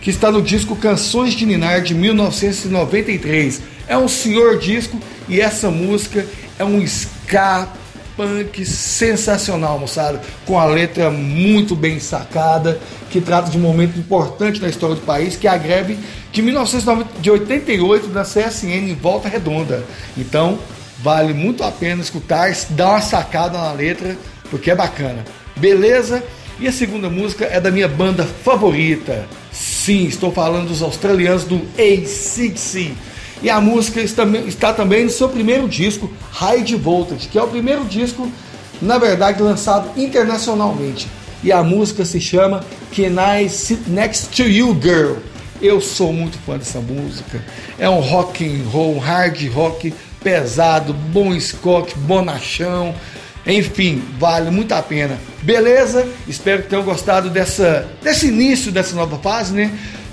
que 0.00 0.10
está 0.10 0.30
no 0.30 0.42
disco 0.42 0.76
Canções 0.76 1.34
de 1.34 1.44
Ninar 1.44 1.82
de 1.82 1.94
1993. 1.94 3.62
É 3.86 3.96
um 3.96 4.08
senhor 4.08 4.58
disco 4.58 4.98
e 5.28 5.40
essa 5.40 5.70
música 5.70 6.26
é 6.58 6.64
um 6.64 6.80
ska 6.82 7.68
punk 8.16 8.64
sensacional, 8.66 9.78
moçada, 9.78 10.20
com 10.44 10.58
a 10.58 10.64
letra 10.66 11.10
muito 11.10 11.74
bem 11.74 11.98
sacada, 11.98 12.78
que 13.08 13.20
trata 13.20 13.50
de 13.50 13.56
um 13.56 13.62
momento 13.62 13.98
importante 13.98 14.60
na 14.60 14.68
história 14.68 14.94
do 14.94 15.00
país, 15.02 15.36
que 15.36 15.48
é 15.48 15.50
a 15.50 15.56
greve 15.56 15.98
de 16.30 16.42
1988 16.42 18.08
da 18.08 18.22
CSN 18.22 18.90
em 18.90 18.94
Volta 18.94 19.28
Redonda. 19.28 19.84
Então, 20.18 20.58
vale 21.02 21.32
muito 21.32 21.64
a 21.64 21.70
pena 21.70 22.02
escutar, 22.02 22.54
dar 22.70 22.90
uma 22.90 23.00
sacada 23.00 23.56
na 23.56 23.72
letra, 23.72 24.16
porque 24.50 24.70
é 24.70 24.74
bacana. 24.74 25.24
Beleza? 25.56 26.22
E 26.58 26.68
a 26.68 26.72
segunda 26.72 27.08
música 27.08 27.46
é 27.46 27.58
da 27.58 27.70
minha 27.70 27.88
banda 27.88 28.24
favorita, 28.24 29.26
Sim, 29.80 30.04
estou 30.04 30.30
falando 30.30 30.68
dos 30.68 30.82
australianos 30.82 31.44
do 31.44 31.56
ACDC. 31.78 32.92
E 33.42 33.48
a 33.48 33.62
música 33.62 33.98
está 34.02 34.74
também 34.74 35.04
no 35.04 35.10
seu 35.10 35.26
primeiro 35.26 35.66
disco, 35.66 36.12
High 36.32 36.76
Voltage, 36.76 37.28
que 37.28 37.38
é 37.38 37.42
o 37.42 37.48
primeiro 37.48 37.86
disco, 37.86 38.30
na 38.82 38.98
verdade, 38.98 39.42
lançado 39.42 39.98
internacionalmente. 39.98 41.08
E 41.42 41.50
a 41.50 41.62
música 41.62 42.04
se 42.04 42.20
chama 42.20 42.62
Can 42.94 43.14
I 43.38 43.48
Sit 43.48 43.86
Next 43.86 44.28
to 44.36 44.42
You 44.42 44.78
Girl? 44.82 45.14
Eu 45.62 45.80
sou 45.80 46.12
muito 46.12 46.36
fã 46.44 46.58
dessa 46.58 46.78
música. 46.78 47.42
É 47.78 47.88
um 47.88 48.00
rock 48.00 48.44
and 48.44 48.68
roll, 48.68 48.98
hard 48.98 49.48
rock 49.48 49.94
pesado, 50.22 50.92
bom 50.92 51.40
scott, 51.40 51.96
bonachão. 52.00 52.94
Enfim, 53.52 54.02
vale 54.18 54.50
muito 54.50 54.72
a 54.72 54.82
pena. 54.82 55.18
Beleza? 55.42 56.06
Espero 56.28 56.62
que 56.62 56.68
tenham 56.68 56.84
gostado 56.84 57.30
dessa, 57.30 57.88
desse 58.02 58.28
início 58.28 58.70
dessa 58.70 58.94
nova 58.94 59.18
fase, 59.18 59.52
né? 59.52 59.70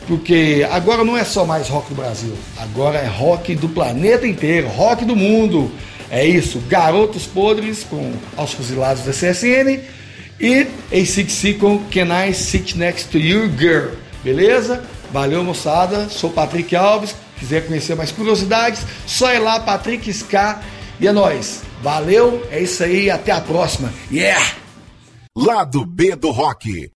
Porque 0.07 0.65
agora 0.71 1.03
não 1.03 1.17
é 1.17 1.25
só 1.25 1.45
mais 1.45 1.67
rock 1.67 1.89
do 1.89 1.95
Brasil, 1.95 2.33
agora 2.57 2.97
é 2.97 3.07
rock 3.07 3.55
do 3.55 3.67
planeta 3.67 4.25
inteiro, 4.25 4.67
rock 4.69 5.03
do 5.03 5.15
mundo. 5.15 5.69
É 6.09 6.25
isso, 6.25 6.63
Garotos 6.69 7.25
Podres 7.25 7.83
com 7.83 8.13
Aos 8.37 8.53
Fuzilados 8.53 9.03
da 9.03 9.11
CSN 9.11 9.81
e 10.39 10.67
ACDC 10.91 11.55
com 11.55 11.79
Can 11.91 12.07
I 12.25 12.33
Sit 12.33 12.75
Next 12.75 13.09
to 13.09 13.17
You 13.17 13.51
Girl. 13.57 13.89
Beleza? 14.23 14.83
Valeu, 15.11 15.43
moçada. 15.43 16.07
Sou 16.09 16.29
Patrick 16.29 16.73
Alves. 16.75 17.13
Quiser 17.37 17.67
conhecer 17.67 17.95
mais 17.95 18.11
curiosidades, 18.11 18.83
só 19.05 19.31
ir 19.31 19.39
lá, 19.39 19.59
Patrick 19.59 20.09
Ska. 20.09 20.59
E 20.99 21.07
é 21.07 21.11
nóis. 21.11 21.66
Valeu, 21.81 22.45
é 22.49 22.61
isso 22.61 22.83
aí, 22.83 23.09
até 23.09 23.31
a 23.31 23.41
próxima. 23.41 23.93
Yeah! 24.11 24.43
Lado 25.35 25.85
B 25.85 26.15
do 26.15 26.31
Rock. 26.31 26.91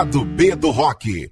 Lado 0.00 0.24
B 0.24 0.56
do 0.56 0.70
Rock. 0.70 1.30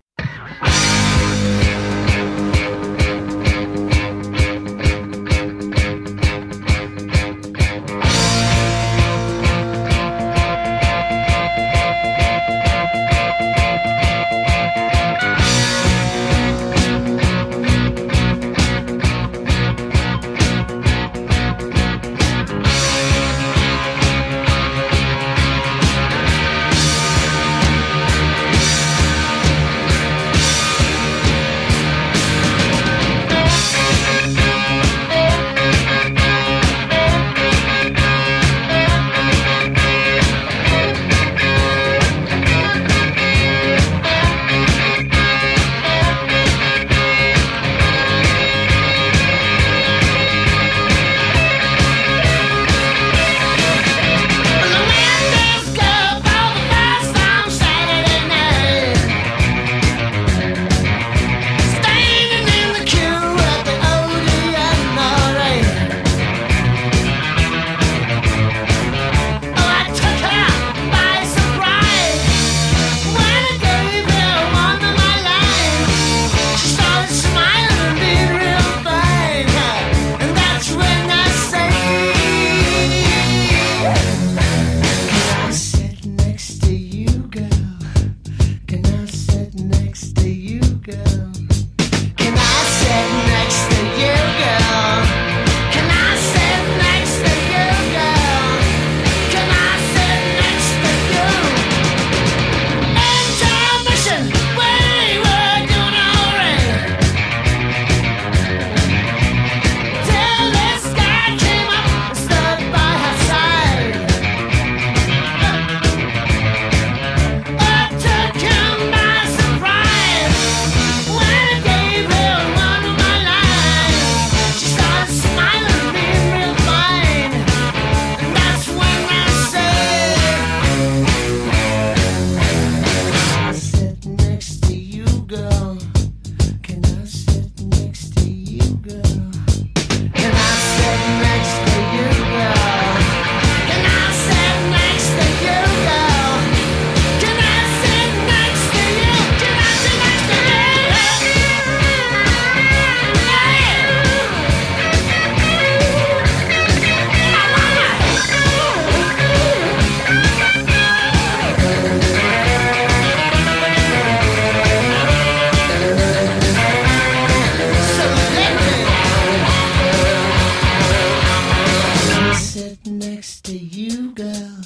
next 173.19 173.45
to 173.45 173.59
you, 173.59 174.13
girl? 174.13 174.61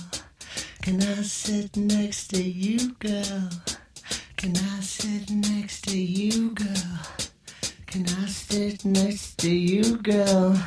Can 0.83 1.01
I 1.01 1.23
sit 1.23 1.75
next 1.75 2.29
to 2.33 2.43
you, 2.43 2.93
girl? 2.99 3.49
Can 4.37 4.55
I 4.55 4.81
sit 4.81 5.31
next 5.31 5.89
to 5.89 5.97
you, 5.97 6.51
girl? 6.51 6.99
Can 7.87 8.05
I 8.05 8.27
sit 8.27 8.85
next 8.85 9.39
to 9.39 9.51
you, 9.51 9.97
girl? 9.97 10.61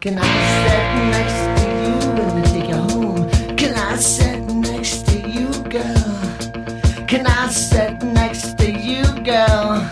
Can 0.00 0.18
I 0.18 0.28
sit 0.66 0.84
next 1.14 1.40
to 1.58 1.66
you 1.84 1.94
when 2.16 2.28
I 2.36 2.44
take 2.52 2.68
you 2.68 2.80
home? 2.90 3.56
Can 3.56 3.74
I 3.74 3.96
sit 3.96 4.42
next 4.68 5.06
to 5.06 5.16
you, 5.18 5.48
girl? 5.72 7.06
Can 7.08 7.26
I 7.26 7.48
sit 7.48 8.02
next 8.02 8.58
to 8.58 8.70
you, 8.70 9.04
girl? 9.24 9.88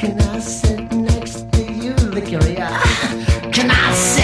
Can 0.00 0.18
I 0.32 0.38
sit 0.38 0.90
next 0.90 1.52
to 1.52 1.62
you, 1.70 1.92
Victoria? 2.16 2.70
Can 3.52 3.70
I? 3.70 4.15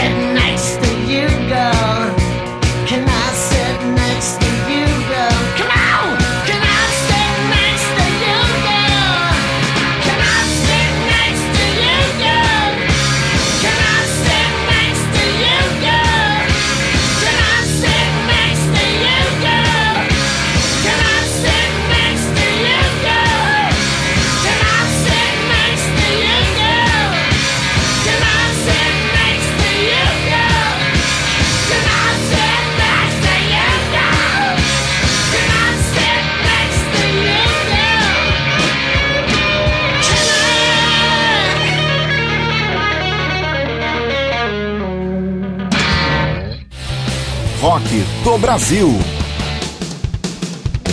Do 48.22 48.38
Brasil. 48.38 48.88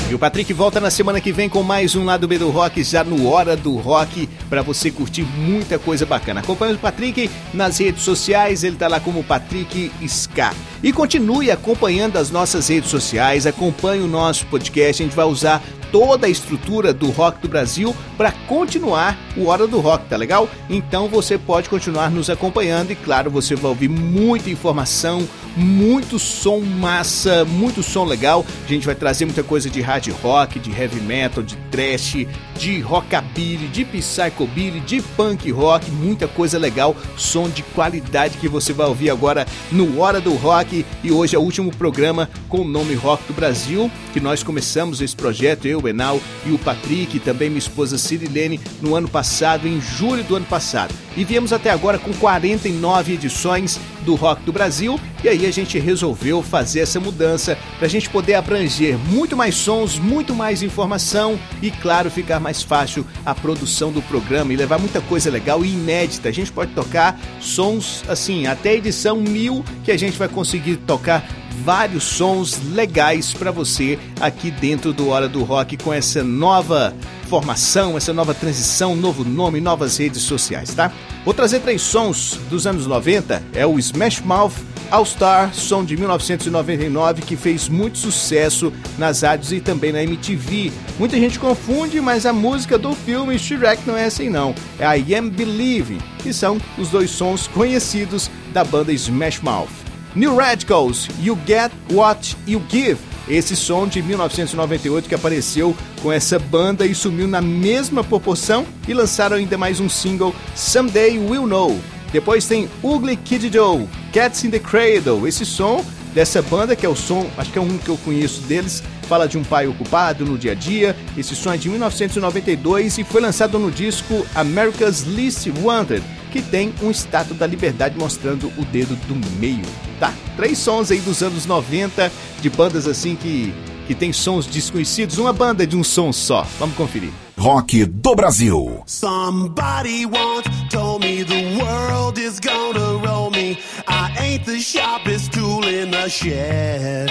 E 0.09 0.15
o 0.15 0.17
Patrick 0.17 0.51
volta 0.51 0.79
na 0.79 0.89
semana 0.89 1.21
que 1.21 1.31
vem 1.31 1.47
com 1.47 1.61
mais 1.61 1.95
um 1.95 2.03
Lado 2.03 2.27
B 2.27 2.39
do 2.39 2.49
Rock, 2.49 2.83
já 2.83 3.03
no 3.03 3.29
Hora 3.29 3.55
do 3.55 3.75
Rock, 3.75 4.27
para 4.49 4.63
você 4.63 4.89
curtir 4.89 5.21
muita 5.21 5.77
coisa 5.77 6.07
bacana. 6.07 6.39
Acompanhe 6.39 6.73
o 6.73 6.79
Patrick 6.79 7.29
nas 7.53 7.77
redes 7.77 8.01
sociais, 8.01 8.63
ele 8.63 8.75
tá 8.75 8.87
lá 8.87 8.99
como 8.99 9.23
Patrick 9.23 9.91
Ska. 10.01 10.51
E 10.81 10.91
continue 10.91 11.51
acompanhando 11.51 12.17
as 12.17 12.31
nossas 12.31 12.67
redes 12.67 12.89
sociais, 12.89 13.45
acompanhe 13.45 14.01
o 14.01 14.07
nosso 14.07 14.47
podcast, 14.47 15.03
a 15.03 15.05
gente 15.05 15.15
vai 15.15 15.25
usar 15.25 15.61
toda 15.91 16.27
a 16.27 16.29
estrutura 16.29 16.93
do 16.93 17.09
rock 17.09 17.41
do 17.41 17.47
Brasil 17.47 17.95
para 18.17 18.31
continuar 18.47 19.17
o 19.37 19.47
Hora 19.47 19.67
do 19.67 19.79
Rock, 19.79 20.07
tá 20.07 20.17
legal? 20.17 20.49
Então 20.69 21.07
você 21.07 21.37
pode 21.37 21.69
continuar 21.69 22.09
nos 22.09 22.29
acompanhando 22.29 22.91
e 22.91 22.95
claro, 22.95 23.31
você 23.31 23.55
vai 23.55 23.69
ouvir 23.69 23.87
muita 23.87 24.49
informação, 24.49 25.27
muito 25.55 26.19
som 26.19 26.59
massa, 26.59 27.45
muito 27.45 27.81
som 27.83 28.05
legal. 28.05 28.45
A 28.65 28.67
gente 28.67 28.85
vai 28.85 28.95
trazer 28.95 29.25
muita 29.25 29.43
coisa 29.43 29.69
de 29.69 29.81
hard 29.81 30.07
rock, 30.21 30.59
de 30.59 30.71
heavy 30.71 31.01
metal, 31.01 31.43
de 31.43 31.55
thrash, 31.71 32.25
de 32.57 32.79
rockabilly, 32.81 33.67
de 33.67 33.85
psychobilly, 33.85 34.79
de 34.81 35.01
punk 35.01 35.49
rock, 35.51 35.89
muita 35.91 36.27
coisa 36.27 36.57
legal, 36.57 36.95
som 37.17 37.49
de 37.49 37.63
qualidade 37.63 38.37
que 38.37 38.47
você 38.47 38.73
vai 38.73 38.87
ouvir 38.87 39.09
agora 39.09 39.45
no 39.71 39.99
Hora 39.99 40.19
do 40.19 40.33
Rock 40.35 40.85
e 41.03 41.11
hoje 41.11 41.35
é 41.35 41.39
o 41.39 41.41
último 41.41 41.71
programa 41.71 42.29
com 42.47 42.61
o 42.61 42.67
nome 42.67 42.93
Rock 42.93 43.23
do 43.27 43.33
Brasil, 43.33 43.89
que 44.13 44.19
nós 44.19 44.43
começamos 44.43 45.01
esse 45.01 45.15
projeto 45.15 45.65
eu 45.65 45.78
eu, 45.79 45.89
Enal 45.89 46.19
e 46.45 46.51
o 46.51 46.59
Patrick, 46.59 47.19
também 47.19 47.49
minha 47.49 47.59
esposa 47.59 47.97
Cirilene, 47.97 48.59
no 48.81 48.95
ano 48.95 49.07
passado, 49.07 49.67
em 49.67 49.79
julho 49.81 50.23
do 50.23 50.35
ano 50.35 50.45
passado. 50.45 50.93
E 51.15 51.23
viemos 51.23 51.51
até 51.51 51.69
agora 51.69 51.97
com 51.97 52.13
49 52.13 53.13
edições 53.13 53.79
do 54.05 54.15
Rock 54.15 54.43
do 54.43 54.53
Brasil, 54.53 54.99
e 55.23 55.27
aí 55.27 55.45
a 55.45 55.51
gente 55.51 55.77
resolveu 55.77 56.41
fazer 56.41 56.79
essa 56.79 56.99
mudança 56.99 57.57
para 57.77 57.85
a 57.85 57.89
gente 57.89 58.09
poder 58.09 58.35
abranger 58.35 58.97
muito 58.97 59.35
mais 59.35 59.55
sons, 59.55 59.99
muito 59.99 60.33
mais 60.33 60.63
informação 60.63 61.37
e, 61.61 61.69
claro, 61.69 62.09
ficar 62.09 62.39
mais 62.39 62.63
fácil 62.63 63.05
a 63.25 63.35
produção 63.35 63.91
do 63.91 64.01
programa 64.01 64.53
e 64.53 64.55
levar 64.55 64.79
muita 64.79 65.01
coisa 65.01 65.29
legal 65.29 65.65
e 65.65 65.73
inédita. 65.73 66.29
A 66.29 66.31
gente 66.31 66.51
pode 66.51 66.71
tocar 66.73 67.19
sons 67.41 68.03
assim, 68.07 68.47
até 68.47 68.69
a 68.69 68.75
edição 68.75 69.17
mil 69.17 69.63
que 69.83 69.91
a 69.91 69.97
gente 69.97 70.17
vai 70.17 70.29
conseguir 70.29 70.77
tocar 70.77 71.27
vários 71.63 72.03
sons 72.03 72.59
legais 72.71 73.33
para 73.33 73.51
você 73.51 73.99
aqui 74.19 74.51
dentro 74.51 74.93
do 74.93 75.09
Hora 75.09 75.27
do 75.27 75.43
Rock 75.43 75.77
com 75.77 75.93
essa 75.93 76.23
nova 76.23 76.93
formação, 77.27 77.95
essa 77.95 78.11
nova 78.11 78.33
transição, 78.33 78.95
novo 78.95 79.23
nome, 79.23 79.61
novas 79.61 79.97
redes 79.97 80.23
sociais, 80.23 80.73
tá? 80.73 80.91
Vou 81.23 81.33
trazer 81.33 81.59
três 81.59 81.81
sons 81.81 82.39
dos 82.49 82.65
anos 82.65 82.87
90, 82.87 83.43
é 83.53 83.65
o 83.65 83.77
Smash 83.77 84.21
Mouth 84.21 84.53
All 84.89 85.05
Star, 85.05 85.53
som 85.53 85.85
de 85.85 85.95
1999 85.95 87.21
que 87.21 87.35
fez 87.35 87.69
muito 87.69 87.99
sucesso 87.99 88.73
nas 88.97 89.21
rádios 89.21 89.51
e 89.51 89.59
também 89.59 89.91
na 89.91 90.01
MTV. 90.01 90.71
Muita 90.97 91.17
gente 91.17 91.37
confunde, 91.37 92.01
mas 92.01 92.25
a 92.25 92.33
música 92.33 92.77
do 92.77 92.95
filme 92.95 93.37
Shrek 93.37 93.85
não 93.85 93.95
é 93.95 94.05
assim 94.05 94.29
não. 94.29 94.55
É 94.79 94.97
I 94.97 95.15
Am 95.15 95.29
Believing, 95.29 95.99
que 96.23 96.33
são 96.33 96.57
os 96.77 96.89
dois 96.89 97.11
sons 97.11 97.47
conhecidos 97.47 98.31
da 98.51 98.63
banda 98.63 98.91
Smash 98.91 99.39
Mouth. 99.41 99.88
New 100.15 100.35
Radicals, 100.35 101.07
You 101.21 101.37
Get 101.45 101.71
What 101.91 102.35
You 102.47 102.61
Give. 102.69 102.97
Esse 103.27 103.55
som 103.55 103.87
de 103.87 104.01
1998 104.01 105.07
que 105.07 105.13
apareceu 105.13 105.75
com 106.01 106.11
essa 106.11 106.39
banda 106.39 106.85
e 106.85 106.95
sumiu 106.95 107.27
na 107.27 107.41
mesma 107.41 108.03
proporção 108.03 108.65
e 108.87 108.93
lançaram 108.93 109.37
ainda 109.37 109.55
mais 109.55 109.79
um 109.79 109.87
single, 109.87 110.33
Someday 110.55 111.19
We'll 111.19 111.45
Know. 111.45 111.79
Depois 112.11 112.47
tem 112.47 112.67
Ugly 112.83 113.17
Kid 113.17 113.51
Joe, 113.53 113.87
Cats 114.11 114.43
in 114.43 114.49
the 114.49 114.57
Cradle. 114.57 115.27
Esse 115.27 115.45
som 115.45 115.85
dessa 116.11 116.41
banda, 116.41 116.75
que 116.75 116.87
é 116.87 116.89
o 116.89 116.95
som, 116.95 117.29
acho 117.37 117.51
que 117.51 117.59
é 117.59 117.61
um 117.61 117.77
que 117.77 117.89
eu 117.89 117.97
conheço 117.97 118.41
deles, 118.41 118.81
fala 119.07 119.27
de 119.27 119.37
um 119.37 119.43
pai 119.43 119.67
ocupado 119.67 120.25
no 120.25 120.37
dia 120.37 120.53
a 120.53 120.55
dia. 120.55 120.95
Esse 121.15 121.35
som 121.35 121.53
é 121.53 121.57
de 121.57 121.69
1992 121.69 122.97
e 122.97 123.03
foi 123.03 123.21
lançado 123.21 123.59
no 123.59 123.69
disco 123.69 124.25
America's 124.33 125.05
Least 125.05 125.47
Wanted, 125.61 126.03
que 126.31 126.41
tem 126.41 126.73
um 126.81 126.91
estátua 126.91 127.35
da 127.35 127.47
liberdade 127.47 127.97
mostrando 127.97 128.51
o 128.57 128.65
dedo 128.65 128.95
do 129.07 129.15
meio. 129.37 129.65
Tá, 129.99 130.13
três 130.35 130.57
sons 130.57 130.91
aí 130.91 130.99
dos 130.99 131.21
anos 131.21 131.45
90 131.45 132.11
de 132.41 132.49
bandas 132.49 132.87
assim 132.87 133.15
que 133.15 133.53
que 133.89 133.95
tem 133.95 134.13
sons 134.13 134.45
desconhecidos, 134.45 135.17
uma 135.17 135.33
banda 135.33 135.65
de 135.65 135.75
um 135.75 135.83
som 135.83 136.13
só. 136.13 136.45
Vamos 136.59 136.75
conferir. 136.75 137.09
Rock 137.35 137.85
do 137.85 138.13
Brasil. 138.13 138.83
Somebody 138.85 140.05
once 140.05 140.47
told 140.69 141.03
me 141.03 141.23
the 141.23 141.57
world 141.57 142.19
is 142.19 142.39
gonna 142.39 142.99
roll 143.03 143.31
me. 143.31 143.57
I 143.87 144.13
ain't 144.19 144.45
the 144.45 144.59
sharpest 144.59 145.31
tool 145.31 145.67
in 145.67 145.89
the 145.89 146.07
shed. 146.07 147.09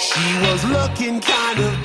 She 0.00 0.50
was 0.50 0.64
looking 0.64 1.20
kind 1.20 1.60
of 1.60 1.84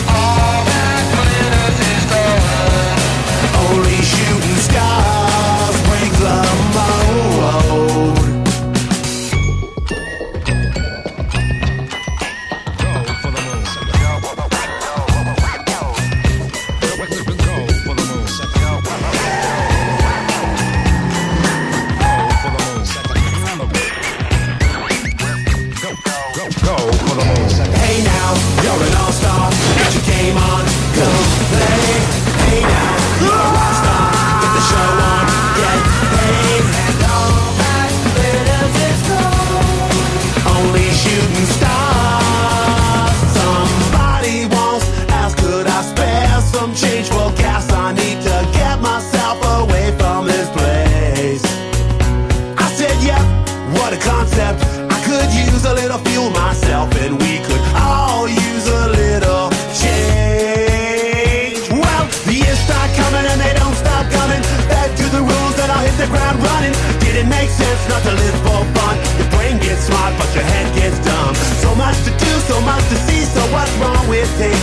Holy 3.71 4.01
shit. 4.03 4.20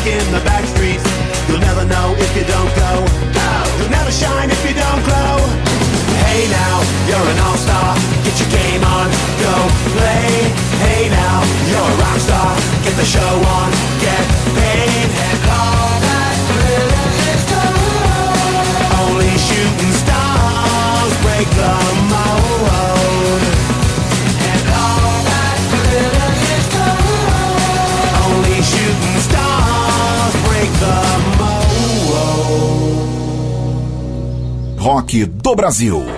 Taking 0.09 0.33
the 0.33 0.41
back 0.45 0.65
streets? 0.65 1.05
You'll 1.49 1.61
never 1.61 1.85
know 1.85 2.15
if 2.17 2.31
you 2.37 2.45
don't 2.45 2.73
go. 2.75 2.93
Go. 3.37 3.49
You'll 3.79 3.93
never 3.93 4.11
shine 4.11 4.51
if 4.51 4.61
you 4.65 4.75
don't 4.75 5.03
glow. 5.05 5.37
Hey 6.25 6.49
now, 6.49 6.77
you're 7.09 7.29
an 7.33 7.39
all-star. 7.47 7.95
Get 8.25 8.37
your 8.41 8.51
game 8.51 8.83
on, 8.85 9.09
go 9.45 9.55
play. 9.97 10.33
Hey 10.85 11.09
now, 11.11 11.45
you're 11.69 11.89
a 11.93 12.01
rock 12.01 12.19
star. 12.21 12.57
Get 12.85 12.95
the 12.97 13.05
show 13.05 13.33
on, 13.57 13.71
get 14.01 14.25
paid. 14.57 15.38
Rock 34.79 35.27
do 35.27 35.57
Brasil. 35.57 36.18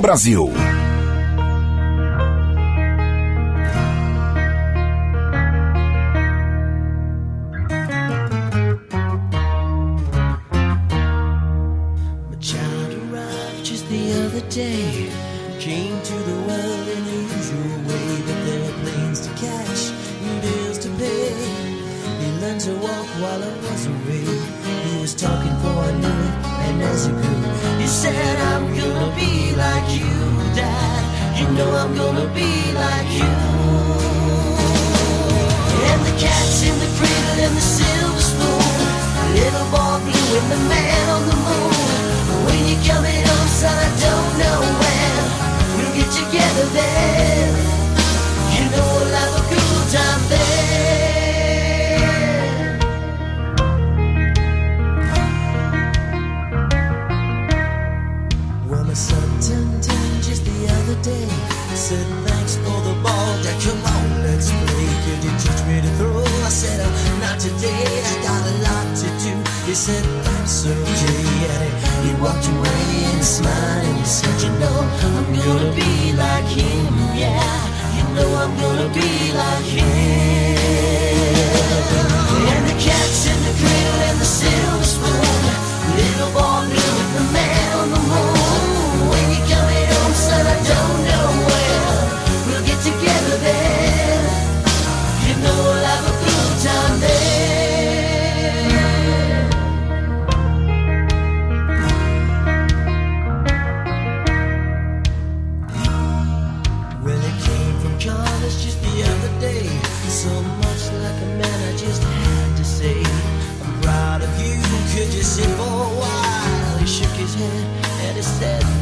Brasil. 0.00 0.59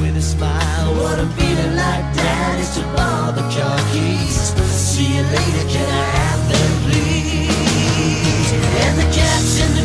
with 0.09 0.17
a 0.17 0.23
smile. 0.23 0.95
What 1.03 1.19
I'm 1.19 1.31
feeling 1.33 1.77
like, 1.77 2.05
Dad, 2.17 2.61
is 2.61 2.75
to 2.77 2.83
borrow 2.97 3.33
the 3.33 3.47
car 3.55 3.79
keys. 3.93 4.55
See 4.73 5.17
you 5.17 5.23
later, 5.23 5.65
can 5.69 5.89
I 5.89 6.07
have 6.21 6.43
them, 6.53 6.73
please? 6.87 8.53
And 8.85 8.95
the 9.01 9.09
cat's 9.17 9.61
in 9.65 9.78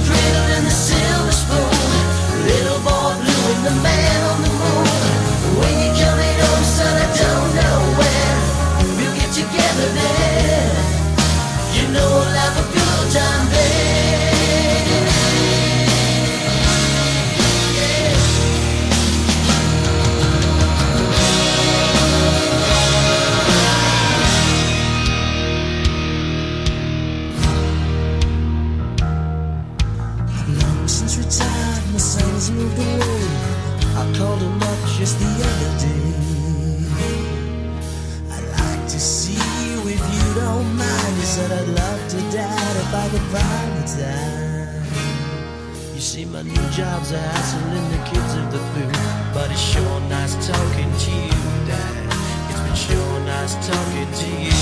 Sometimes 47.03 47.53
I 47.53 47.59
and 47.75 47.91
the 47.91 47.97
kids 48.09 48.33
of 48.35 48.51
the 48.51 48.59
blue, 48.71 48.91
but 49.33 49.51
it's 49.51 49.59
sure 49.59 49.99
nice 50.07 50.35
talking 50.47 50.89
to 50.89 51.11
you, 51.11 51.67
Dad. 51.67 52.13
It's 52.49 52.61
been 52.61 52.75
sure 52.75 53.19
nice 53.25 53.55
talking 53.67 54.11
to 54.21 54.27
you. 54.39 54.55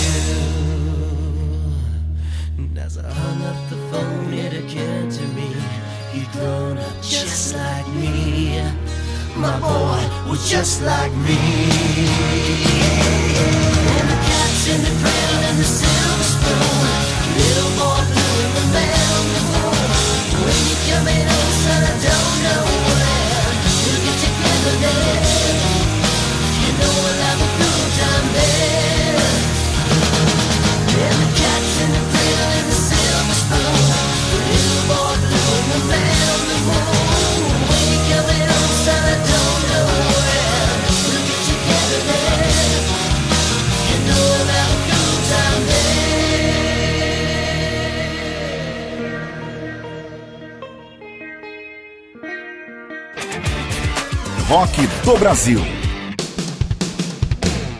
And 2.57 2.77
as 2.79 2.97
I 2.97 3.11
hung 3.11 3.43
up 3.43 3.69
the 3.69 3.77
phone, 3.91 4.33
it 4.33 4.53
occurred 4.53 5.11
to 5.11 5.23
me 5.35 5.53
he'd 6.13 6.31
grown 6.31 6.79
up 6.79 7.01
just 7.03 7.55
like 7.55 7.87
me. 7.89 8.59
My 9.35 9.59
boy 9.59 10.01
was 10.27 10.49
just 10.49 10.81
like 10.81 11.11
me. 11.11 11.37
And 13.97 14.09
the 14.09 14.17
cats 14.29 14.67
in 14.67 14.81
the 14.81 14.93
crown 14.99 15.43
and 15.45 15.59
the 15.59 15.63
silver 15.63 16.23
spoon, 16.23 17.37
little. 17.37 17.70
Brasil. 24.81 25.20
Rock 54.51 54.85
do 55.05 55.17
Brasil. 55.17 55.61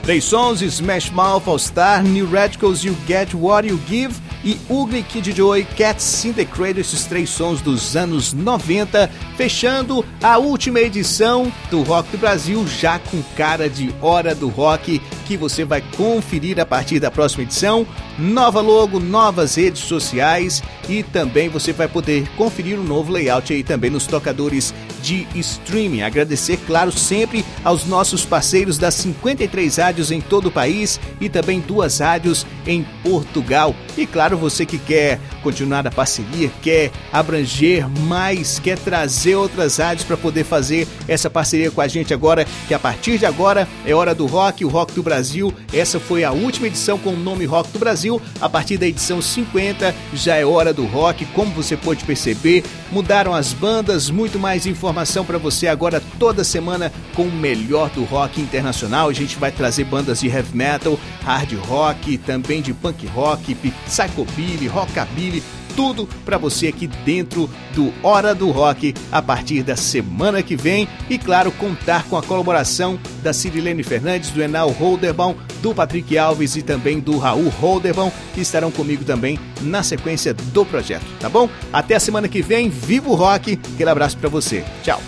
Três 0.04 0.24
sons: 0.24 0.62
Smash 0.62 1.12
Mouth 1.12 1.46
All 1.46 1.60
Star, 1.60 2.02
New 2.02 2.26
Radicals 2.32 2.86
You 2.86 2.96
Get 3.06 3.34
What 3.34 3.68
You 3.68 3.78
Give 3.90 4.16
e 4.42 4.58
Ugly 4.70 5.04
Kid 5.04 5.34
Joy, 5.34 5.66
Cats 5.76 6.24
in 6.24 6.32
the 6.32 6.46
Cradle, 6.46 6.80
esses 6.80 7.06
três 7.06 7.30
sons 7.30 7.62
dos 7.62 7.96
anos 7.98 8.34
90, 8.34 9.10
fechando 9.36 10.04
a 10.24 10.38
última 10.38 10.80
edição 10.80 11.52
do 11.70 11.84
Rock 11.84 12.10
do 12.12 12.18
Brasil, 12.18 12.66
já 12.66 12.98
com 12.98 13.22
cara 13.36 13.70
de 13.70 13.94
Hora 14.02 14.34
do 14.34 14.48
Rock, 14.48 15.00
que 15.28 15.36
você 15.38 15.64
vai 15.64 15.84
conferir 15.96 16.60
a 16.60 16.66
partir 16.66 17.00
da 17.00 17.12
próxima 17.12 17.44
edição. 17.44 17.86
Nova 18.18 18.62
logo, 18.62 19.00
novas 19.00 19.56
redes 19.56 19.82
sociais 19.82 20.64
e 20.90 21.04
também 21.04 21.50
você 21.50 21.72
vai 21.72 21.88
poder 21.88 22.28
conferir 22.38 22.80
o 22.80 22.84
novo 22.84 23.12
layout 23.12 23.54
aí 23.54 23.64
também 23.64 23.90
nos 23.90 24.08
tocadores 24.08 24.74
de 25.12 25.28
streaming. 25.40 26.02
Agradecer, 26.02 26.58
claro, 26.66 26.92
sempre 26.92 27.44
aos 27.64 27.86
nossos 27.86 28.24
parceiros 28.24 28.78
das 28.78 28.96
53 28.96 29.78
rádios 29.78 30.12
em 30.12 30.22
todo 30.22 30.48
o 30.48 30.52
país 30.52 31.00
e 31.20 31.28
também 31.28 31.60
duas 31.60 32.00
rádios 32.00 32.46
em 32.66 32.86
Portugal. 33.04 33.76
E 33.98 34.06
claro, 34.06 34.38
você 34.38 34.66
que 34.66 34.78
quer 34.78 35.20
continuar 35.44 35.86
a 35.86 35.92
parceria, 35.92 36.52
quer 36.62 36.92
abranger 37.12 37.88
mais, 38.02 38.60
quer 38.60 38.78
trazer 38.78 39.36
outras 39.36 39.78
rádios 39.78 40.06
para 40.06 40.18
poder 40.18 40.44
fazer 40.44 40.88
essa 41.08 41.30
parceria 41.30 41.72
com 41.72 41.82
a 41.82 41.88
gente 41.88 42.14
agora, 42.14 42.46
que 42.68 42.74
a 42.74 42.80
partir 42.80 43.18
de 43.18 43.26
agora 43.26 43.68
é 43.86 43.94
hora 43.94 44.14
do 44.14 44.26
rock, 44.26 44.64
o 44.64 44.70
rock 44.70 44.94
do 44.94 45.04
Brasil. 45.04 45.54
Essa 45.74 46.00
foi 46.00 46.24
a 46.24 46.32
última 46.32 46.68
edição 46.68 46.98
com 46.98 47.12
o 47.12 47.18
nome 47.18 47.46
Rock 47.46 47.72
do 47.72 47.80
Brasil. 47.80 48.22
A 48.40 48.50
partir 48.50 48.78
da 48.78 48.88
edição 48.88 49.22
50 49.22 49.94
já 50.14 50.36
é 50.36 50.46
hora 50.46 50.74
do 50.74 50.86
rock, 50.86 51.26
como 51.28 51.52
você 51.52 51.76
pode 51.76 52.04
perceber, 52.04 52.64
mudaram 52.92 53.34
as 53.34 53.54
bandas, 53.54 54.10
muito 54.10 54.38
mais 54.38 54.66
informação 54.66 55.26
para 55.26 55.38
você 55.38 55.68
agora 55.68 56.02
toda 56.20 56.44
semana 56.44 56.92
com 57.16 57.24
o 57.24 57.32
melhor 57.32 57.90
do 57.90 58.04
rock 58.04 58.42
internacional. 58.42 59.10
A 59.10 59.14
gente 59.14 59.38
vai 59.38 59.52
trazer 59.52 59.86
bandas 59.86 60.20
de 60.20 60.28
heavy 60.28 60.56
metal, 60.56 61.00
hard 61.24 61.54
rock, 61.54 62.18
também 62.18 62.51
de 62.60 62.74
punk 62.74 63.06
rock, 63.06 63.56
psychobilly, 63.86 64.68
rockabilly, 64.68 65.44
tudo 65.76 66.08
para 66.26 66.38
você 66.38 66.68
aqui 66.68 66.88
dentro 66.88 67.50
do 67.74 67.94
Hora 68.04 68.34
do 68.34 68.50
Rock 68.52 68.94
a 69.12 69.22
partir 69.22 69.64
da 69.64 69.76
semana 69.76 70.42
que 70.44 70.56
vem 70.56 70.88
e 71.10 71.18
claro 71.18 71.52
contar 71.52 72.04
com 72.06 72.18
a 72.18 72.24
colaboração 72.24 73.00
da 73.24 73.32
Cirilene 73.32 73.84
Fernandes, 73.84 74.32
do 74.32 74.42
Enal 74.42 74.70
Holderbaum, 74.70 75.36
do 75.62 75.74
Patrick 75.74 76.18
Alves 76.18 76.56
e 76.56 76.62
também 76.62 77.00
do 77.00 77.18
Raul 77.18 77.50
Holderbaum 77.50 78.12
que 78.34 78.42
estarão 78.42 78.72
comigo 78.72 79.06
também 79.06 79.40
na 79.62 79.84
sequência 79.84 80.34
do 80.34 80.66
projeto, 80.66 81.06
tá 81.20 81.30
bom? 81.30 81.48
Até 81.72 81.96
a 81.96 82.00
semana 82.00 82.28
que 82.28 82.42
vem, 82.42 82.70
viva 82.70 83.10
o 83.10 83.16
rock, 83.16 83.60
aquele 83.74 83.90
abraço 83.90 84.18
para 84.18 84.30
você, 84.30 84.66
tchau. 84.84 85.02